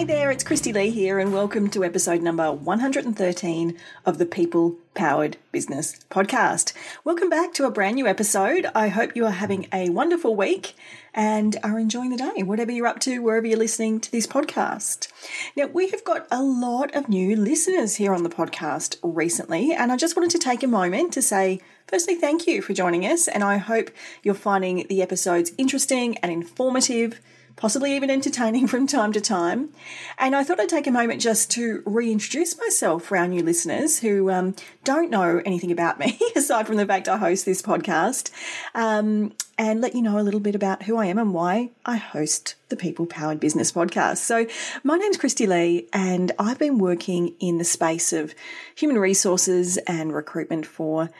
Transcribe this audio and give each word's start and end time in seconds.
Hey 0.00 0.06
there, 0.06 0.30
it's 0.30 0.44
Christy 0.44 0.72
Lee 0.72 0.88
here, 0.88 1.18
and 1.18 1.30
welcome 1.30 1.68
to 1.68 1.84
episode 1.84 2.22
number 2.22 2.50
113 2.50 3.76
of 4.06 4.16
the 4.16 4.24
People 4.24 4.76
Powered 4.94 5.36
Business 5.52 6.02
Podcast. 6.10 6.72
Welcome 7.04 7.28
back 7.28 7.52
to 7.52 7.66
a 7.66 7.70
brand 7.70 7.96
new 7.96 8.06
episode. 8.06 8.64
I 8.74 8.88
hope 8.88 9.14
you 9.14 9.26
are 9.26 9.30
having 9.30 9.68
a 9.74 9.90
wonderful 9.90 10.34
week 10.34 10.74
and 11.12 11.58
are 11.62 11.78
enjoying 11.78 12.08
the 12.08 12.16
day, 12.16 12.42
whatever 12.42 12.72
you're 12.72 12.86
up 12.86 13.00
to, 13.00 13.18
wherever 13.18 13.46
you're 13.46 13.58
listening 13.58 14.00
to 14.00 14.10
this 14.10 14.26
podcast. 14.26 15.08
Now, 15.54 15.66
we 15.66 15.90
have 15.90 16.02
got 16.02 16.26
a 16.30 16.42
lot 16.42 16.94
of 16.94 17.10
new 17.10 17.36
listeners 17.36 17.96
here 17.96 18.14
on 18.14 18.22
the 18.22 18.30
podcast 18.30 18.96
recently, 19.02 19.74
and 19.74 19.92
I 19.92 19.98
just 19.98 20.16
wanted 20.16 20.30
to 20.30 20.38
take 20.38 20.62
a 20.62 20.66
moment 20.66 21.12
to 21.12 21.20
say, 21.20 21.60
firstly, 21.86 22.14
thank 22.14 22.46
you 22.46 22.62
for 22.62 22.72
joining 22.72 23.04
us, 23.04 23.28
and 23.28 23.44
I 23.44 23.58
hope 23.58 23.90
you're 24.22 24.32
finding 24.32 24.86
the 24.86 25.02
episodes 25.02 25.52
interesting 25.58 26.16
and 26.18 26.32
informative 26.32 27.20
possibly 27.56 27.94
even 27.94 28.10
entertaining 28.10 28.66
from 28.68 28.86
time 28.86 29.12
to 29.12 29.20
time. 29.20 29.70
And 30.18 30.34
I 30.34 30.44
thought 30.44 30.60
I'd 30.60 30.68
take 30.68 30.86
a 30.86 30.92
moment 30.92 31.20
just 31.20 31.50
to 31.52 31.82
reintroduce 31.86 32.58
myself 32.58 33.04
for 33.04 33.16
our 33.16 33.28
new 33.28 33.42
listeners 33.42 34.00
who 34.00 34.30
um, 34.30 34.54
don't 34.84 35.10
know 35.10 35.42
anything 35.44 35.70
about 35.70 35.98
me, 35.98 36.18
aside 36.36 36.66
from 36.66 36.76
the 36.76 36.86
fact 36.86 37.08
I 37.08 37.16
host 37.16 37.44
this 37.44 37.62
podcast, 37.62 38.30
um, 38.74 39.32
and 39.58 39.80
let 39.80 39.94
you 39.94 40.02
know 40.02 40.18
a 40.18 40.22
little 40.22 40.40
bit 40.40 40.54
about 40.54 40.84
who 40.84 40.96
I 40.96 41.06
am 41.06 41.18
and 41.18 41.34
why 41.34 41.70
I 41.84 41.96
host 41.96 42.54
the 42.70 42.76
People 42.76 43.06
Powered 43.06 43.40
Business 43.40 43.72
Podcast. 43.72 44.18
So, 44.18 44.46
my 44.82 44.96
name's 44.96 45.16
Christy 45.16 45.46
Lee, 45.46 45.88
and 45.92 46.32
I've 46.38 46.58
been 46.58 46.78
working 46.78 47.34
in 47.40 47.58
the 47.58 47.64
space 47.64 48.12
of 48.12 48.34
human 48.74 48.98
resources 48.98 49.76
and 49.78 50.14
recruitment 50.14 50.66
for 50.66 51.10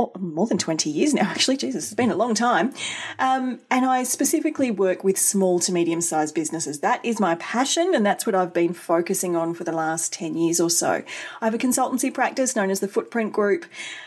oh, 0.00 0.18
more 0.18 0.46
than 0.46 0.58
20 0.58 0.90
years 0.90 1.14
now, 1.14 1.22
actually. 1.30 1.56
Jesus, 1.56 1.84
it's 1.84 1.94
been 1.94 2.10
a 2.10 2.16
long 2.16 2.34
time. 2.34 2.72
Um, 3.18 3.60
and 3.70 3.84
I 3.84 4.02
specifically 4.02 4.70
work 4.70 5.04
with 5.04 5.18
small 5.18 5.60
to 5.60 5.72
medium 5.72 6.00
sized 6.00 6.34
businesses. 6.34 6.80
That 6.80 7.04
is 7.04 7.20
my 7.20 7.34
passion, 7.36 7.94
and 7.94 8.04
that's 8.04 8.26
what 8.26 8.34
I've 8.34 8.54
been 8.54 8.72
focusing 8.72 9.36
on 9.36 9.54
for 9.54 9.64
the 9.64 9.72
last 9.72 10.12
10 10.12 10.36
years 10.36 10.60
or 10.60 10.70
so. 10.70 11.02
I 11.40 11.44
have 11.44 11.54
a 11.54 11.58
consultancy 11.58 12.12
practice 12.12 12.56
known 12.56 12.70
as 12.70 12.80
the 12.80 12.88
Footprint 12.88 13.32
Group, 13.32 13.66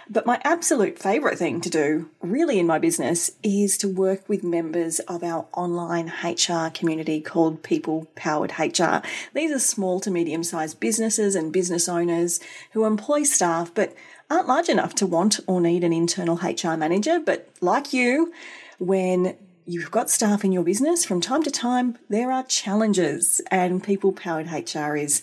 but 0.09 0.25
my 0.25 0.41
absolute 0.43 0.99
favourite 0.99 1.37
thing 1.37 1.61
to 1.61 1.69
do, 1.69 2.09
really, 2.21 2.59
in 2.59 2.67
my 2.67 2.79
business 2.79 3.31
is 3.41 3.77
to 3.77 3.87
work 3.87 4.27
with 4.27 4.43
members 4.43 4.99
of 5.01 5.23
our 5.23 5.47
online 5.53 6.11
HR 6.23 6.69
community 6.69 7.21
called 7.21 7.63
People 7.63 8.07
Powered 8.15 8.53
HR. 8.59 9.01
These 9.33 9.51
are 9.51 9.59
small 9.59 9.99
to 10.01 10.11
medium 10.11 10.43
sized 10.43 10.79
businesses 10.79 11.35
and 11.35 11.53
business 11.53 11.87
owners 11.87 12.39
who 12.71 12.85
employ 12.85 13.23
staff, 13.23 13.71
but 13.73 13.93
aren't 14.33 14.47
large 14.47 14.69
enough 14.69 14.95
to 14.95 15.05
want 15.05 15.39
or 15.47 15.61
need 15.61 15.83
an 15.83 15.93
internal 15.93 16.37
HR 16.37 16.75
manager, 16.75 17.19
but 17.19 17.49
like 17.61 17.93
you, 17.93 18.33
when 18.79 19.35
you've 19.65 19.91
got 19.91 20.09
staff 20.09 20.43
in 20.43 20.51
your 20.51 20.63
business, 20.63 21.05
from 21.05 21.21
time 21.21 21.43
to 21.43 21.51
time, 21.51 21.97
there 22.09 22.31
are 22.31 22.43
challenges, 22.43 23.41
and 23.49 23.83
people 23.83 24.11
powered 24.11 24.51
HR 24.51 24.95
is 24.95 25.21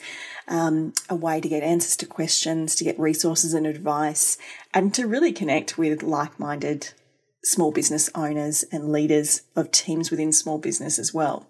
um, 0.48 0.92
a 1.08 1.14
way 1.14 1.40
to 1.40 1.48
get 1.48 1.62
answers 1.62 1.96
to 1.96 2.06
questions, 2.06 2.74
to 2.76 2.84
get 2.84 2.98
resources 2.98 3.52
and 3.52 3.66
advice, 3.66 4.38
and 4.72 4.94
to 4.94 5.06
really 5.06 5.32
connect 5.32 5.76
with 5.76 6.02
like 6.02 6.38
minded 6.38 6.92
small 7.42 7.72
business 7.72 8.10
owners 8.14 8.64
and 8.70 8.92
leaders 8.92 9.42
of 9.56 9.70
teams 9.70 10.10
within 10.10 10.32
small 10.32 10.58
business 10.58 10.98
as 10.98 11.14
well. 11.14 11.48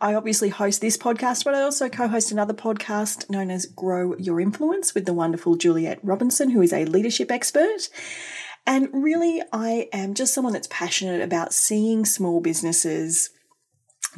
I 0.00 0.14
obviously 0.14 0.48
host 0.48 0.80
this 0.80 0.96
podcast, 0.96 1.44
but 1.44 1.54
I 1.54 1.62
also 1.62 1.88
co 1.88 2.08
host 2.08 2.32
another 2.32 2.54
podcast 2.54 3.30
known 3.30 3.50
as 3.50 3.66
Grow 3.66 4.16
Your 4.16 4.40
Influence 4.40 4.94
with 4.94 5.06
the 5.06 5.14
wonderful 5.14 5.56
Juliet 5.56 6.00
Robinson, 6.02 6.50
who 6.50 6.62
is 6.62 6.72
a 6.72 6.84
leadership 6.84 7.30
expert. 7.30 7.88
And 8.66 8.88
really, 8.92 9.40
I 9.52 9.88
am 9.92 10.14
just 10.14 10.34
someone 10.34 10.52
that's 10.52 10.68
passionate 10.70 11.22
about 11.22 11.54
seeing 11.54 12.04
small 12.04 12.40
businesses 12.40 13.30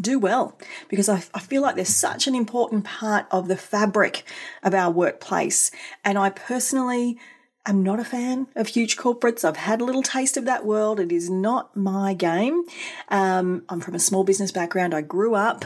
do 0.00 0.18
well 0.18 0.58
because 0.88 1.08
I, 1.08 1.22
I, 1.34 1.40
feel 1.40 1.60
like 1.60 1.76
they're 1.76 1.84
such 1.84 2.26
an 2.26 2.34
important 2.34 2.84
part 2.84 3.26
of 3.30 3.46
the 3.46 3.58
fabric 3.58 4.24
of 4.62 4.72
our 4.72 4.90
workplace. 4.90 5.70
And 6.02 6.18
I 6.18 6.30
personally 6.30 7.18
am 7.66 7.82
not 7.82 8.00
a 8.00 8.04
fan 8.04 8.48
of 8.56 8.68
huge 8.68 8.96
corporates. 8.96 9.44
I've 9.44 9.56
had 9.56 9.80
a 9.80 9.84
little 9.84 10.02
taste 10.02 10.36
of 10.36 10.44
that 10.46 10.64
world. 10.64 10.98
It 10.98 11.12
is 11.12 11.30
not 11.30 11.76
my 11.76 12.14
game. 12.14 12.64
Um, 13.08 13.64
I'm 13.68 13.80
from 13.80 13.94
a 13.94 14.00
small 14.00 14.24
business 14.24 14.52
background. 14.52 14.94
I 14.94 15.00
grew 15.00 15.34
up 15.34 15.64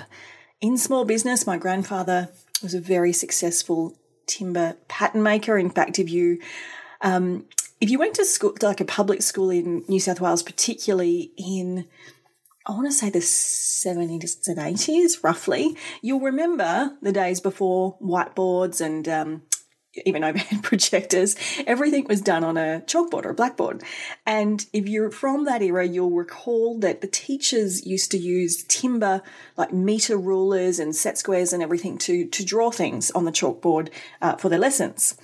in 0.60 0.76
small 0.76 1.04
business. 1.04 1.46
My 1.46 1.56
grandfather 1.56 2.28
was 2.62 2.74
a 2.74 2.80
very 2.80 3.12
successful 3.12 3.96
timber 4.26 4.76
pattern 4.88 5.22
maker. 5.22 5.58
In 5.58 5.70
fact, 5.70 5.98
if 5.98 6.10
you 6.10 6.38
um, 7.00 7.44
if 7.80 7.90
you 7.90 7.98
went 7.98 8.14
to 8.14 8.24
school, 8.24 8.54
like 8.62 8.80
a 8.80 8.84
public 8.84 9.22
school 9.22 9.50
in 9.50 9.84
New 9.88 10.00
South 10.00 10.20
Wales, 10.20 10.42
particularly 10.42 11.32
in 11.36 11.86
I 12.66 12.72
want 12.72 12.86
to 12.86 12.92
say 12.92 13.10
the 13.10 13.20
70s 13.20 14.48
and 14.48 14.58
80s, 14.58 15.22
roughly, 15.22 15.76
you'll 16.02 16.20
remember 16.20 16.96
the 17.00 17.12
days 17.12 17.40
before 17.40 17.96
whiteboards 18.00 18.84
and 18.84 19.08
um, 19.08 19.42
even 20.04 20.24
overhead 20.24 20.62
projectors, 20.62 21.36
everything 21.66 22.06
was 22.08 22.20
done 22.20 22.44
on 22.44 22.56
a 22.56 22.82
chalkboard 22.86 23.24
or 23.24 23.30
a 23.30 23.34
blackboard. 23.34 23.82
And 24.24 24.66
if 24.72 24.88
you're 24.88 25.10
from 25.10 25.44
that 25.44 25.62
era, 25.62 25.86
you'll 25.86 26.10
recall 26.10 26.78
that 26.80 27.00
the 27.00 27.06
teachers 27.06 27.86
used 27.86 28.10
to 28.10 28.18
use 28.18 28.62
timber, 28.64 29.22
like 29.56 29.72
meter 29.72 30.16
rulers 30.16 30.78
and 30.78 30.94
set 30.94 31.18
squares 31.18 31.52
and 31.52 31.62
everything 31.62 31.98
to, 31.98 32.26
to 32.26 32.44
draw 32.44 32.70
things 32.70 33.10
on 33.12 33.24
the 33.24 33.32
chalkboard 33.32 33.90
uh, 34.20 34.36
for 34.36 34.48
their 34.48 34.58
lessons. 34.58 35.16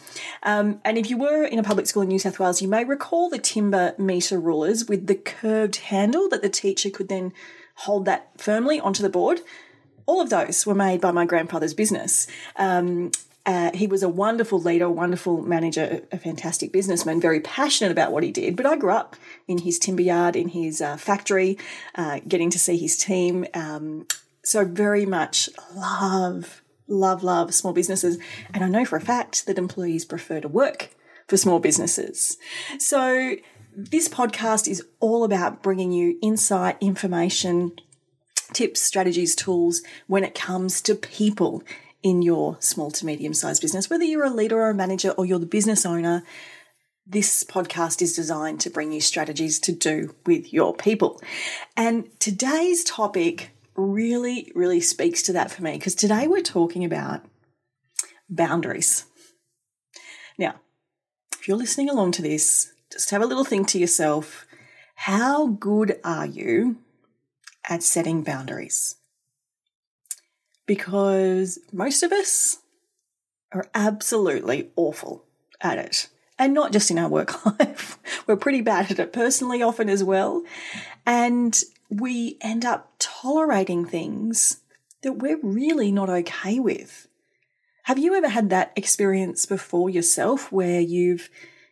Um, 0.42 0.80
and 0.84 0.96
if 0.96 1.10
you 1.10 1.16
were 1.16 1.44
in 1.44 1.58
a 1.58 1.62
public 1.62 1.86
school 1.86 2.02
in 2.02 2.08
New 2.08 2.18
South 2.18 2.38
Wales, 2.38 2.62
you 2.62 2.68
may 2.68 2.84
recall 2.84 3.28
the 3.28 3.38
timber 3.38 3.94
meter 3.98 4.38
rulers 4.38 4.88
with 4.88 5.06
the 5.06 5.14
curved 5.14 5.76
handle 5.76 6.28
that 6.28 6.42
the 6.42 6.48
teacher 6.48 6.90
could 6.90 7.08
then 7.08 7.32
hold 7.74 8.04
that 8.04 8.30
firmly 8.38 8.78
onto 8.78 9.02
the 9.02 9.08
board 9.08 9.40
all 10.06 10.20
of 10.20 10.30
those 10.30 10.66
were 10.66 10.74
made 10.74 11.00
by 11.00 11.10
my 11.10 11.24
grandfather's 11.24 11.74
business. 11.74 12.26
Um, 12.56 13.12
uh, 13.44 13.70
he 13.74 13.86
was 13.86 14.02
a 14.02 14.08
wonderful 14.08 14.60
leader, 14.60 14.88
wonderful 14.88 15.42
manager, 15.42 16.02
a 16.12 16.18
fantastic 16.18 16.72
businessman, 16.72 17.20
very 17.20 17.40
passionate 17.40 17.90
about 17.90 18.12
what 18.12 18.22
he 18.22 18.30
did. 18.30 18.56
But 18.56 18.66
I 18.66 18.76
grew 18.76 18.92
up 18.92 19.16
in 19.48 19.58
his 19.58 19.78
timber 19.78 20.02
yard, 20.02 20.36
in 20.36 20.48
his 20.48 20.80
uh, 20.80 20.96
factory, 20.96 21.58
uh, 21.94 22.20
getting 22.26 22.50
to 22.50 22.58
see 22.58 22.76
his 22.76 22.96
team. 22.96 23.46
Um, 23.54 24.06
so 24.44 24.64
very 24.64 25.06
much 25.06 25.48
love, 25.74 26.62
love, 26.86 27.24
love 27.24 27.52
small 27.52 27.72
businesses. 27.72 28.18
And 28.54 28.62
I 28.62 28.68
know 28.68 28.84
for 28.84 28.96
a 28.96 29.00
fact 29.00 29.46
that 29.46 29.58
employees 29.58 30.04
prefer 30.04 30.40
to 30.40 30.48
work 30.48 30.90
for 31.26 31.36
small 31.36 31.58
businesses. 31.58 32.38
So 32.78 33.36
this 33.74 34.08
podcast 34.08 34.68
is 34.68 34.84
all 35.00 35.24
about 35.24 35.62
bringing 35.62 35.90
you 35.90 36.18
insight, 36.22 36.76
information, 36.80 37.72
tips, 38.52 38.82
strategies, 38.82 39.34
tools 39.34 39.82
when 40.06 40.24
it 40.24 40.34
comes 40.34 40.80
to 40.82 40.94
people 40.94 41.62
in 42.02 42.22
your 42.22 42.56
small 42.60 42.90
to 42.90 43.06
medium 43.06 43.34
sized 43.34 43.62
business, 43.62 43.88
whether 43.88 44.04
you're 44.04 44.24
a 44.24 44.30
leader 44.30 44.60
or 44.60 44.70
a 44.70 44.74
manager 44.74 45.10
or 45.10 45.24
you're 45.24 45.38
the 45.38 45.46
business 45.46 45.86
owner. 45.86 46.22
This 47.06 47.42
podcast 47.44 48.00
is 48.00 48.14
designed 48.14 48.60
to 48.60 48.70
bring 48.70 48.92
you 48.92 49.00
strategies 49.00 49.58
to 49.60 49.72
do 49.72 50.14
with 50.24 50.52
your 50.52 50.74
people. 50.74 51.20
And 51.76 52.08
today's 52.20 52.84
topic 52.84 53.50
really, 53.74 54.52
really 54.54 54.80
speaks 54.80 55.22
to 55.22 55.32
that 55.32 55.50
for 55.50 55.62
me 55.62 55.72
because 55.72 55.94
today 55.94 56.26
we're 56.28 56.42
talking 56.42 56.84
about 56.84 57.24
boundaries. 58.28 59.06
Now, 60.38 60.56
if 61.38 61.48
you're 61.48 61.56
listening 61.56 61.90
along 61.90 62.12
to 62.12 62.22
this, 62.22 62.72
just 62.92 63.10
have 63.10 63.22
a 63.22 63.26
little 63.26 63.44
think 63.44 63.68
to 63.68 63.78
yourself 63.78 64.46
how 64.94 65.48
good 65.48 65.98
are 66.04 66.26
you 66.26 66.76
at 67.68 67.82
setting 67.82 68.22
boundaries? 68.22 68.96
Because 70.66 71.58
most 71.72 72.02
of 72.02 72.12
us 72.12 72.58
are 73.52 73.68
absolutely 73.74 74.70
awful 74.76 75.24
at 75.60 75.78
it. 75.78 76.08
And 76.38 76.54
not 76.54 76.72
just 76.72 76.90
in 76.90 76.98
our 76.98 77.08
work 77.08 77.44
life, 77.60 77.98
we're 78.26 78.36
pretty 78.36 78.62
bad 78.62 78.90
at 78.90 78.98
it 78.98 79.12
personally, 79.12 79.62
often 79.62 79.88
as 79.88 80.02
well. 80.02 80.42
And 81.06 81.60
we 81.90 82.38
end 82.40 82.64
up 82.64 82.92
tolerating 82.98 83.84
things 83.84 84.60
that 85.02 85.14
we're 85.14 85.40
really 85.42 85.92
not 85.92 86.08
okay 86.08 86.58
with. 86.58 87.06
Have 87.84 87.98
you 87.98 88.14
ever 88.14 88.28
had 88.28 88.50
that 88.50 88.72
experience 88.76 89.44
before 89.44 89.90
yourself 89.90 90.52
where 90.52 90.80
you've 90.80 91.28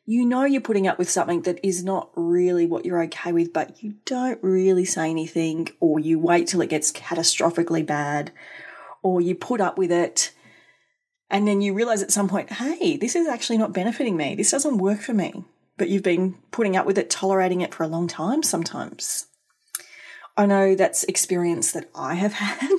you 0.06 0.24
know 0.24 0.44
you're 0.44 0.60
putting 0.60 0.88
up 0.88 0.98
with 0.98 1.08
something 1.08 1.42
that 1.42 1.60
is 1.64 1.84
not 1.84 2.10
really 2.16 2.66
what 2.66 2.84
you're 2.84 3.02
okay 3.04 3.30
with, 3.30 3.52
but 3.52 3.80
you 3.80 3.94
don't 4.06 4.42
really 4.42 4.84
say 4.84 5.08
anything, 5.08 5.68
or 5.78 6.00
you 6.00 6.18
wait 6.18 6.48
till 6.48 6.60
it 6.62 6.68
gets 6.68 6.90
catastrophically 6.90 7.86
bad, 7.86 8.32
or 9.02 9.20
you 9.20 9.34
put 9.34 9.60
up 9.60 9.78
with 9.78 9.92
it, 9.92 10.32
and 11.30 11.46
then 11.46 11.60
you 11.60 11.74
realize 11.74 12.02
at 12.02 12.10
some 12.10 12.28
point, 12.28 12.50
hey, 12.50 12.96
this 12.96 13.14
is 13.14 13.28
actually 13.28 13.58
not 13.58 13.72
benefiting 13.72 14.16
me. 14.16 14.34
This 14.34 14.50
doesn't 14.50 14.78
work 14.78 15.00
for 15.00 15.14
me. 15.14 15.44
But 15.76 15.88
you've 15.88 16.02
been 16.02 16.34
putting 16.50 16.76
up 16.76 16.84
with 16.84 16.98
it, 16.98 17.08
tolerating 17.08 17.60
it 17.62 17.72
for 17.72 17.84
a 17.84 17.88
long 17.88 18.06
time 18.06 18.42
sometimes. 18.42 19.26
I 20.36 20.46
know 20.46 20.74
that's 20.74 21.04
experience 21.04 21.72
that 21.72 21.90
I 21.94 22.14
have 22.14 22.32
had, 22.34 22.70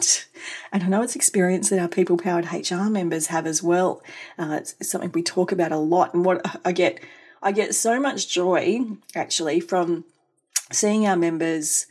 and 0.72 0.84
I 0.84 0.88
know 0.88 1.02
it's 1.02 1.16
experience 1.16 1.70
that 1.70 1.80
our 1.80 1.88
people 1.88 2.18
powered 2.18 2.52
HR 2.52 2.90
members 2.90 3.28
have 3.28 3.46
as 3.46 3.62
well. 3.64 4.02
Uh, 4.38 4.58
it's, 4.60 4.76
it's 4.80 4.90
something 4.90 5.12
we 5.14 5.24
talk 5.24 5.52
about 5.52 5.72
a 5.72 5.78
lot, 5.78 6.14
and 6.14 6.26
what 6.26 6.60
I 6.66 6.72
get 6.72 7.00
I 7.44 7.52
get 7.52 7.74
so 7.74 8.00
much 8.00 8.28
joy 8.28 8.82
actually 9.16 9.60
from 9.60 10.06
seeing 10.72 11.08
our 11.08 11.16
members 11.16 11.88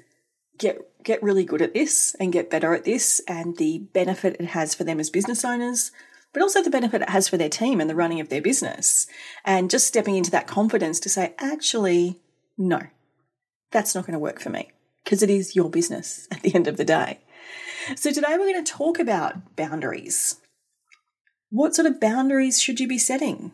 get 0.60 0.78
get 1.02 1.22
really 1.22 1.44
good 1.44 1.62
at 1.62 1.74
this 1.74 2.14
and 2.20 2.32
get 2.32 2.50
better 2.50 2.74
at 2.74 2.84
this 2.84 3.20
and 3.26 3.56
the 3.56 3.78
benefit 3.94 4.36
it 4.38 4.46
has 4.48 4.74
for 4.74 4.84
them 4.84 5.00
as 5.00 5.10
business 5.10 5.44
owners 5.44 5.90
but 6.32 6.42
also 6.42 6.62
the 6.62 6.70
benefit 6.70 7.02
it 7.02 7.08
has 7.08 7.26
for 7.26 7.36
their 7.36 7.48
team 7.48 7.80
and 7.80 7.90
the 7.90 7.96
running 7.96 8.20
of 8.20 8.28
their 8.28 8.42
business 8.42 9.08
and 9.44 9.70
just 9.70 9.88
stepping 9.88 10.16
into 10.16 10.30
that 10.30 10.46
confidence 10.46 11.00
to 11.00 11.08
say 11.08 11.34
actually 11.38 12.20
no 12.56 12.80
that's 13.72 13.94
not 13.94 14.04
going 14.04 14.12
to 14.12 14.18
work 14.18 14.38
for 14.38 14.50
me 14.50 14.70
because 15.02 15.22
it 15.22 15.30
is 15.30 15.56
your 15.56 15.70
business 15.70 16.28
at 16.30 16.42
the 16.42 16.54
end 16.54 16.68
of 16.68 16.76
the 16.76 16.84
day 16.84 17.18
so 17.96 18.12
today 18.12 18.36
we're 18.38 18.52
going 18.52 18.64
to 18.64 18.72
talk 18.72 18.98
about 18.98 19.56
boundaries 19.56 20.36
what 21.48 21.74
sort 21.74 21.86
of 21.86 21.98
boundaries 21.98 22.60
should 22.60 22.78
you 22.78 22.86
be 22.86 22.98
setting 22.98 23.50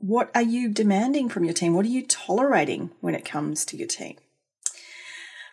what 0.00 0.30
are 0.32 0.42
you 0.42 0.68
demanding 0.68 1.28
from 1.28 1.44
your 1.44 1.52
team? 1.52 1.74
What 1.74 1.84
are 1.84 1.88
you 1.88 2.06
tolerating 2.06 2.90
when 3.00 3.16
it 3.16 3.24
comes 3.24 3.64
to 3.64 3.76
your 3.76 3.88
team? 3.88 4.16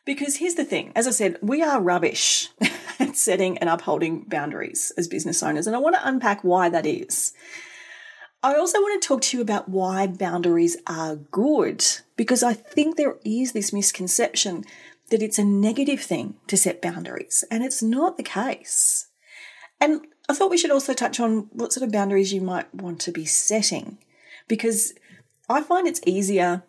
Because 0.06 0.38
here's 0.38 0.56
the 0.56 0.64
thing 0.64 0.92
as 0.96 1.08
I 1.08 1.12
said, 1.12 1.38
we 1.42 1.62
are 1.62 1.82
rubbish 1.82 2.50
at 3.00 3.18
setting 3.18 3.58
and 3.58 3.70
upholding 3.70 4.24
boundaries 4.24 4.92
as 4.98 5.08
business 5.08 5.42
owners, 5.42 5.68
and 5.68 5.76
I 5.76 5.80
want 5.80 5.96
to 5.96 6.08
unpack 6.08 6.44
why 6.44 6.70
that 6.70 6.86
is. 6.86 7.34
I 8.44 8.56
also 8.56 8.80
want 8.80 9.02
to 9.02 9.08
talk 9.08 9.22
to 9.24 9.38
you 9.38 9.42
about 9.42 9.70
why 9.70 10.06
boundaries 10.06 10.78
are 10.86 11.16
good, 11.16 11.84
because 12.16 12.44
I 12.44 12.54
think 12.54 12.96
there 12.96 13.16
is 13.26 13.54
this 13.54 13.74
misconception 13.74 14.64
that 15.10 15.24
it's 15.24 15.40
a 15.40 15.44
negative 15.44 16.02
thing 16.02 16.36
to 16.48 16.58
set 16.58 16.82
boundaries, 16.82 17.44
and 17.50 17.64
it's 17.64 17.82
not 17.82 18.18
the 18.18 18.24
case. 18.24 19.08
And 19.82 20.06
I 20.30 20.34
thought 20.34 20.52
we 20.52 20.58
should 20.58 20.72
also 20.72 20.94
touch 20.94 21.20
on 21.20 21.50
what 21.52 21.74
sort 21.74 21.84
of 21.84 21.92
boundaries 21.92 22.34
you 22.34 22.42
might 22.42 22.74
want 22.74 23.00
to 23.02 23.12
be 23.12 23.26
setting 23.26 23.98
because 24.48 24.94
I 25.50 25.62
find 25.62 25.88
it's 25.88 26.02
easier 26.06 26.64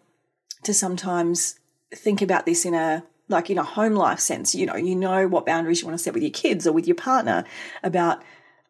to 0.65 0.75
sometimes 0.75 1.59
think 1.95 2.21
about 2.21 2.47
this 2.47 2.65
in 2.65 2.75
a 2.75 3.05
like 3.29 3.51
in 3.51 3.59
a 3.59 3.63
home 3.63 3.95
life 3.95 4.21
sense. 4.21 4.55
You 4.55 4.67
know, 4.67 4.77
you 4.77 4.95
know 4.95 5.27
what 5.27 5.47
boundaries 5.47 5.81
you 5.81 5.87
want 5.87 5.99
to 5.99 6.03
set 6.03 6.15
with 6.15 6.23
your 6.23 6.31
kids 6.33 6.67
or 6.67 6.73
with 6.73 6.87
your 6.87 6.97
partner 6.97 7.45
about 7.83 8.23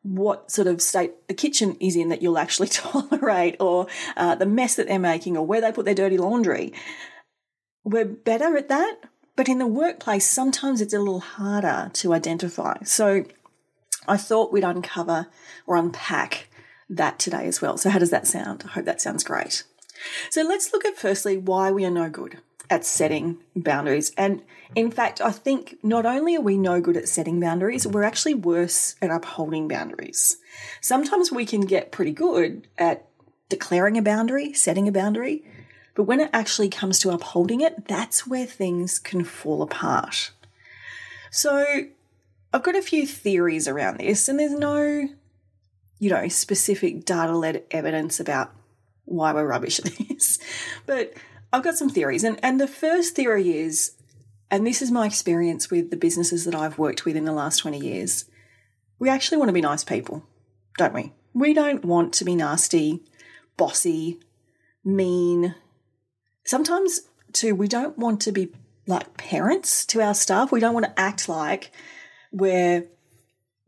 what 0.02 0.50
sort 0.50 0.68
of 0.68 0.80
state 0.80 1.12
the 1.26 1.34
kitchen 1.34 1.76
is 1.80 1.96
in 1.96 2.08
that 2.10 2.22
you'll 2.22 2.38
actually 2.38 2.68
tolerate, 2.68 3.56
or 3.60 3.86
uh, 4.16 4.34
the 4.34 4.46
mess 4.46 4.76
that 4.76 4.86
they're 4.88 4.98
making, 4.98 5.36
or 5.36 5.44
where 5.44 5.60
they 5.60 5.72
put 5.72 5.84
their 5.84 5.94
dirty 5.94 6.18
laundry. 6.18 6.72
We're 7.84 8.04
better 8.04 8.56
at 8.56 8.68
that, 8.68 8.96
but 9.36 9.48
in 9.48 9.58
the 9.58 9.66
workplace, 9.66 10.28
sometimes 10.28 10.80
it's 10.80 10.94
a 10.94 10.98
little 10.98 11.20
harder 11.20 11.90
to 11.94 12.14
identify. 12.14 12.82
So 12.84 13.24
I 14.08 14.16
thought 14.16 14.52
we'd 14.52 14.64
uncover 14.64 15.26
or 15.66 15.76
unpack 15.76 16.48
that 16.88 17.18
today 17.18 17.46
as 17.46 17.60
well. 17.60 17.76
So, 17.76 17.90
how 17.90 17.98
does 17.98 18.10
that 18.10 18.26
sound? 18.26 18.64
I 18.66 18.68
hope 18.70 18.84
that 18.84 19.00
sounds 19.00 19.24
great. 19.24 19.64
So, 20.30 20.42
let's 20.42 20.72
look 20.72 20.84
at 20.84 20.96
firstly 20.96 21.36
why 21.36 21.70
we 21.70 21.84
are 21.84 21.90
no 21.90 22.08
good 22.08 22.38
at 22.70 22.84
setting 22.84 23.38
boundaries. 23.54 24.12
And 24.16 24.42
in 24.74 24.90
fact, 24.90 25.20
I 25.20 25.30
think 25.30 25.78
not 25.82 26.06
only 26.06 26.36
are 26.36 26.40
we 26.40 26.58
no 26.58 26.80
good 26.80 26.96
at 26.96 27.08
setting 27.08 27.40
boundaries, 27.40 27.86
we're 27.86 28.02
actually 28.02 28.34
worse 28.34 28.96
at 29.00 29.10
upholding 29.10 29.68
boundaries. 29.68 30.38
Sometimes 30.80 31.30
we 31.30 31.46
can 31.46 31.62
get 31.62 31.92
pretty 31.92 32.12
good 32.12 32.66
at 32.78 33.06
declaring 33.48 33.96
a 33.96 34.02
boundary, 34.02 34.52
setting 34.52 34.88
a 34.88 34.92
boundary, 34.92 35.44
but 35.94 36.04
when 36.04 36.20
it 36.20 36.30
actually 36.32 36.68
comes 36.68 36.98
to 37.00 37.10
upholding 37.10 37.60
it, 37.60 37.86
that's 37.88 38.26
where 38.26 38.46
things 38.46 38.98
can 38.98 39.24
fall 39.24 39.62
apart. 39.62 40.32
So, 41.30 41.64
I've 42.52 42.62
got 42.62 42.76
a 42.76 42.82
few 42.82 43.06
theories 43.06 43.68
around 43.68 43.98
this, 43.98 44.28
and 44.28 44.38
there's 44.38 44.52
no 44.52 45.08
you 45.98 46.10
know, 46.10 46.28
specific 46.28 47.04
data 47.04 47.36
led 47.36 47.64
evidence 47.70 48.20
about 48.20 48.52
why 49.04 49.32
we're 49.32 49.46
rubbish 49.46 49.78
at 49.78 49.86
this. 49.86 50.38
But 50.86 51.14
I've 51.56 51.62
got 51.62 51.78
some 51.78 51.88
theories. 51.88 52.22
And, 52.22 52.38
and 52.42 52.60
the 52.60 52.68
first 52.68 53.16
theory 53.16 53.56
is, 53.56 53.92
and 54.50 54.66
this 54.66 54.82
is 54.82 54.90
my 54.90 55.06
experience 55.06 55.70
with 55.70 55.90
the 55.90 55.96
businesses 55.96 56.44
that 56.44 56.54
I've 56.54 56.78
worked 56.78 57.06
with 57.06 57.16
in 57.16 57.24
the 57.24 57.32
last 57.32 57.60
20 57.60 57.78
years, 57.78 58.26
we 58.98 59.08
actually 59.08 59.38
want 59.38 59.48
to 59.48 59.54
be 59.54 59.62
nice 59.62 59.82
people, 59.82 60.22
don't 60.76 60.92
we? 60.92 61.14
We 61.32 61.54
don't 61.54 61.82
want 61.82 62.12
to 62.14 62.26
be 62.26 62.34
nasty, 62.34 63.02
bossy, 63.56 64.20
mean. 64.84 65.54
Sometimes, 66.44 67.00
too, 67.32 67.54
we 67.54 67.68
don't 67.68 67.96
want 67.96 68.20
to 68.22 68.32
be 68.32 68.50
like 68.86 69.16
parents 69.16 69.86
to 69.86 70.02
our 70.02 70.14
staff. 70.14 70.52
We 70.52 70.60
don't 70.60 70.74
want 70.74 70.84
to 70.84 71.00
act 71.00 71.26
like 71.26 71.72
we're 72.32 72.84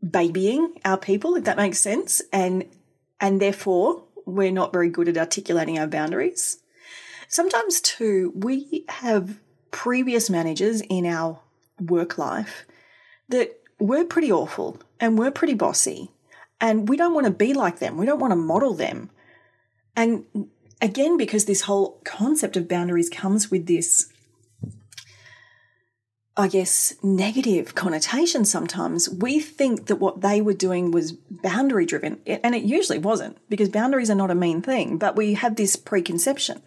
babying 0.07 0.75
our 0.85 0.97
people, 0.97 1.35
if 1.35 1.45
that 1.45 1.57
makes 1.57 1.79
sense, 1.79 2.21
and 2.31 2.65
and 3.19 3.41
therefore 3.41 4.03
we're 4.27 4.51
not 4.51 4.71
very 4.71 4.89
good 4.89 5.07
at 5.07 5.17
articulating 5.17 5.79
our 5.79 5.87
boundaries. 5.87 6.59
Sometimes 7.29 7.79
too, 7.79 8.33
we 8.35 8.85
have 8.89 9.39
previous 9.69 10.31
managers 10.31 10.81
in 10.81 11.05
our 11.05 11.39
work 11.79 12.17
life 12.17 12.65
that 13.29 13.55
were 13.79 14.03
pretty 14.03 14.31
awful 14.31 14.81
and 14.99 15.17
were 15.17 15.29
pretty 15.29 15.53
bossy. 15.53 16.11
And 16.59 16.89
we 16.89 16.97
don't 16.97 17.13
want 17.13 17.27
to 17.27 17.31
be 17.31 17.53
like 17.53 17.77
them. 17.77 17.97
We 17.97 18.07
don't 18.07 18.19
want 18.19 18.31
to 18.31 18.35
model 18.35 18.73
them. 18.73 19.11
And 19.95 20.25
again, 20.81 21.17
because 21.17 21.45
this 21.45 21.61
whole 21.61 22.01
concept 22.03 22.57
of 22.57 22.67
boundaries 22.67 23.09
comes 23.09 23.51
with 23.51 23.67
this 23.67 24.11
I 26.37 26.47
guess, 26.47 26.95
negative 27.03 27.75
connotation 27.75 28.45
sometimes. 28.45 29.09
We 29.09 29.41
think 29.41 29.87
that 29.87 29.97
what 29.97 30.21
they 30.21 30.39
were 30.39 30.53
doing 30.53 30.91
was 30.91 31.11
boundary 31.11 31.85
driven, 31.85 32.21
and 32.25 32.55
it 32.55 32.63
usually 32.63 32.97
wasn't 32.97 33.37
because 33.49 33.67
boundaries 33.67 34.09
are 34.09 34.15
not 34.15 34.31
a 34.31 34.35
mean 34.35 34.61
thing, 34.61 34.97
but 34.97 35.17
we 35.17 35.33
have 35.33 35.57
this 35.57 35.75
preconception. 35.75 36.61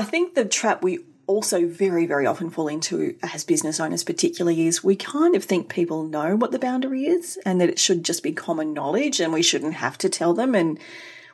I 0.00 0.04
think 0.04 0.34
the 0.34 0.46
trap 0.46 0.82
we 0.82 1.00
also 1.26 1.66
very, 1.66 2.06
very 2.06 2.24
often 2.24 2.48
fall 2.48 2.68
into 2.68 3.16
as 3.22 3.44
business 3.44 3.78
owners, 3.78 4.02
particularly, 4.02 4.66
is 4.66 4.82
we 4.82 4.96
kind 4.96 5.36
of 5.36 5.44
think 5.44 5.68
people 5.68 6.04
know 6.04 6.36
what 6.36 6.52
the 6.52 6.58
boundary 6.58 7.04
is 7.04 7.38
and 7.44 7.60
that 7.60 7.68
it 7.68 7.78
should 7.78 8.02
just 8.02 8.22
be 8.22 8.32
common 8.32 8.72
knowledge 8.72 9.20
and 9.20 9.30
we 9.30 9.42
shouldn't 9.42 9.74
have 9.74 9.98
to 9.98 10.08
tell 10.08 10.32
them. 10.32 10.54
And 10.54 10.78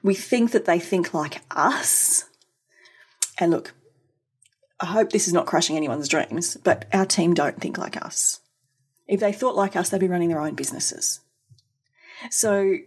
we 0.02 0.16
think 0.16 0.50
that 0.50 0.64
they 0.64 0.80
think 0.80 1.14
like 1.14 1.42
us. 1.48 2.24
And 3.38 3.52
look, 3.52 3.72
I 4.80 4.86
hope 4.86 5.10
this 5.10 5.28
is 5.28 5.32
not 5.32 5.46
crushing 5.46 5.76
anyone's 5.76 6.08
dreams, 6.08 6.56
but 6.56 6.86
our 6.92 7.06
team 7.06 7.34
don't 7.34 7.60
think 7.60 7.78
like 7.78 7.96
us. 8.04 8.40
If 9.06 9.20
they 9.20 9.32
thought 9.32 9.54
like 9.54 9.76
us, 9.76 9.90
they'd 9.90 10.00
be 10.00 10.08
running 10.08 10.30
their 10.30 10.40
own 10.40 10.56
businesses. 10.56 11.20
So 12.30 12.78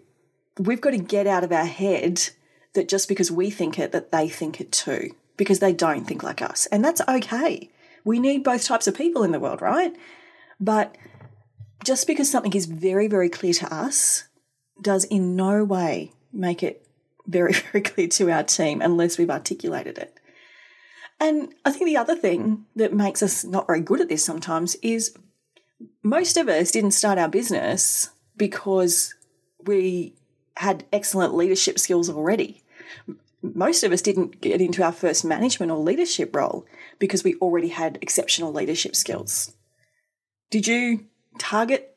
we've 0.57 0.81
got 0.81 0.91
to 0.91 0.97
get 0.97 1.25
out 1.25 1.45
of 1.45 1.53
our 1.53 1.63
head 1.63 2.31
that 2.73 2.89
just 2.89 3.07
because 3.07 3.31
we 3.31 3.49
think 3.49 3.79
it, 3.79 3.93
that 3.93 4.11
they 4.11 4.27
think 4.27 4.59
it 4.59 4.73
too, 4.73 5.11
because 5.39 5.59
they 5.59 5.71
don't 5.71 6.05
think 6.05 6.21
like 6.21 6.41
us. 6.41 6.65
And 6.65 6.83
that's 6.83 6.99
okay. 7.07 7.71
We 8.03 8.19
need 8.19 8.43
both 8.43 8.65
types 8.65 8.87
of 8.87 8.93
people 8.93 9.23
in 9.23 9.31
the 9.31 9.39
world, 9.39 9.61
right? 9.61 9.95
But 10.59 10.97
just 11.85 12.07
because 12.07 12.29
something 12.29 12.53
is 12.53 12.65
very, 12.65 13.07
very 13.07 13.29
clear 13.29 13.53
to 13.53 13.73
us 13.73 14.25
does 14.81 15.05
in 15.05 15.37
no 15.37 15.63
way 15.63 16.11
make 16.33 16.61
it 16.61 16.85
very, 17.25 17.53
very 17.71 17.81
clear 17.81 18.09
to 18.09 18.29
our 18.29 18.43
team 18.43 18.81
unless 18.81 19.17
we've 19.17 19.29
articulated 19.29 19.97
it. 19.97 20.13
And 21.21 21.53
I 21.63 21.71
think 21.71 21.85
the 21.85 21.97
other 21.97 22.17
thing 22.17 22.65
that 22.75 22.93
makes 22.93 23.23
us 23.23 23.45
not 23.45 23.65
very 23.65 23.81
good 23.81 24.01
at 24.01 24.09
this 24.09 24.23
sometimes 24.23 24.75
is 24.81 25.17
most 26.03 26.35
of 26.35 26.49
us 26.49 26.71
didn't 26.71 26.91
start 26.91 27.17
our 27.17 27.29
business 27.29 28.09
because 28.35 29.15
we 29.63 30.15
had 30.57 30.83
excellent 30.91 31.33
leadership 31.33 31.79
skills 31.79 32.09
already. 32.09 32.61
Most 33.41 33.83
of 33.83 33.91
us 33.91 34.01
didn't 34.01 34.41
get 34.41 34.61
into 34.61 34.83
our 34.83 34.91
first 34.91 35.23
management 35.23 35.71
or 35.71 35.77
leadership 35.77 36.35
role 36.35 36.65
because 36.97 37.23
we 37.23 37.35
already 37.35 37.69
had 37.69 37.97
exceptional 38.01 38.51
leadership 38.51 38.95
skills. 38.95 39.55
Did 40.49 40.67
you 40.67 41.05
target 41.37 41.95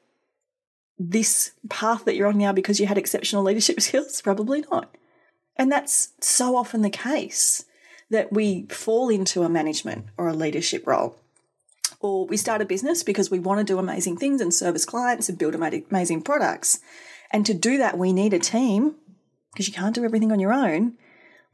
this 0.98 1.52
path 1.68 2.04
that 2.04 2.14
you're 2.14 2.28
on 2.28 2.38
now 2.38 2.52
because 2.52 2.78
you 2.78 2.86
had 2.86 2.98
exceptional 2.98 3.42
leadership 3.42 3.80
skills? 3.80 4.20
Probably 4.22 4.64
not. 4.70 4.94
And 5.56 5.70
that's 5.70 6.12
so 6.20 6.56
often 6.56 6.82
the 6.82 6.90
case 6.90 7.64
that 8.10 8.32
we 8.32 8.66
fall 8.68 9.08
into 9.08 9.42
a 9.42 9.48
management 9.48 10.06
or 10.16 10.28
a 10.28 10.34
leadership 10.34 10.86
role. 10.86 11.16
Or 12.00 12.26
we 12.26 12.36
start 12.36 12.60
a 12.60 12.66
business 12.66 13.02
because 13.02 13.30
we 13.30 13.38
want 13.38 13.58
to 13.58 13.64
do 13.64 13.78
amazing 13.78 14.16
things 14.16 14.40
and 14.40 14.52
service 14.52 14.84
clients 14.84 15.28
and 15.28 15.38
build 15.38 15.54
amazing 15.54 16.22
products. 16.22 16.80
And 17.30 17.46
to 17.46 17.54
do 17.54 17.78
that, 17.78 17.96
we 17.96 18.12
need 18.12 18.34
a 18.34 18.38
team 18.38 18.96
because 19.52 19.68
you 19.68 19.74
can't 19.74 19.94
do 19.94 20.04
everything 20.04 20.32
on 20.32 20.40
your 20.40 20.52
own. 20.52 20.94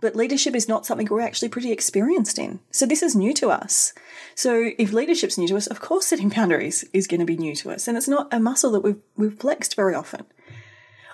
But 0.00 0.14
leadership 0.14 0.54
is 0.54 0.68
not 0.68 0.86
something 0.86 1.06
we're 1.10 1.20
actually 1.20 1.48
pretty 1.48 1.72
experienced 1.72 2.38
in. 2.38 2.60
So 2.70 2.86
this 2.86 3.02
is 3.02 3.16
new 3.16 3.34
to 3.34 3.50
us. 3.50 3.92
So 4.34 4.70
if 4.78 4.92
leadership's 4.92 5.38
new 5.38 5.48
to 5.48 5.56
us, 5.56 5.66
of 5.66 5.80
course 5.80 6.06
setting 6.06 6.28
boundaries 6.28 6.84
is 6.92 7.06
going 7.06 7.20
to 7.20 7.26
be 7.26 7.36
new 7.36 7.54
to 7.56 7.70
us. 7.70 7.88
And 7.88 7.96
it's 7.96 8.08
not 8.08 8.28
a 8.32 8.38
muscle 8.38 8.70
that 8.72 8.80
we've, 8.80 9.00
we've 9.16 9.38
flexed 9.38 9.74
very 9.74 9.94
often. 9.94 10.24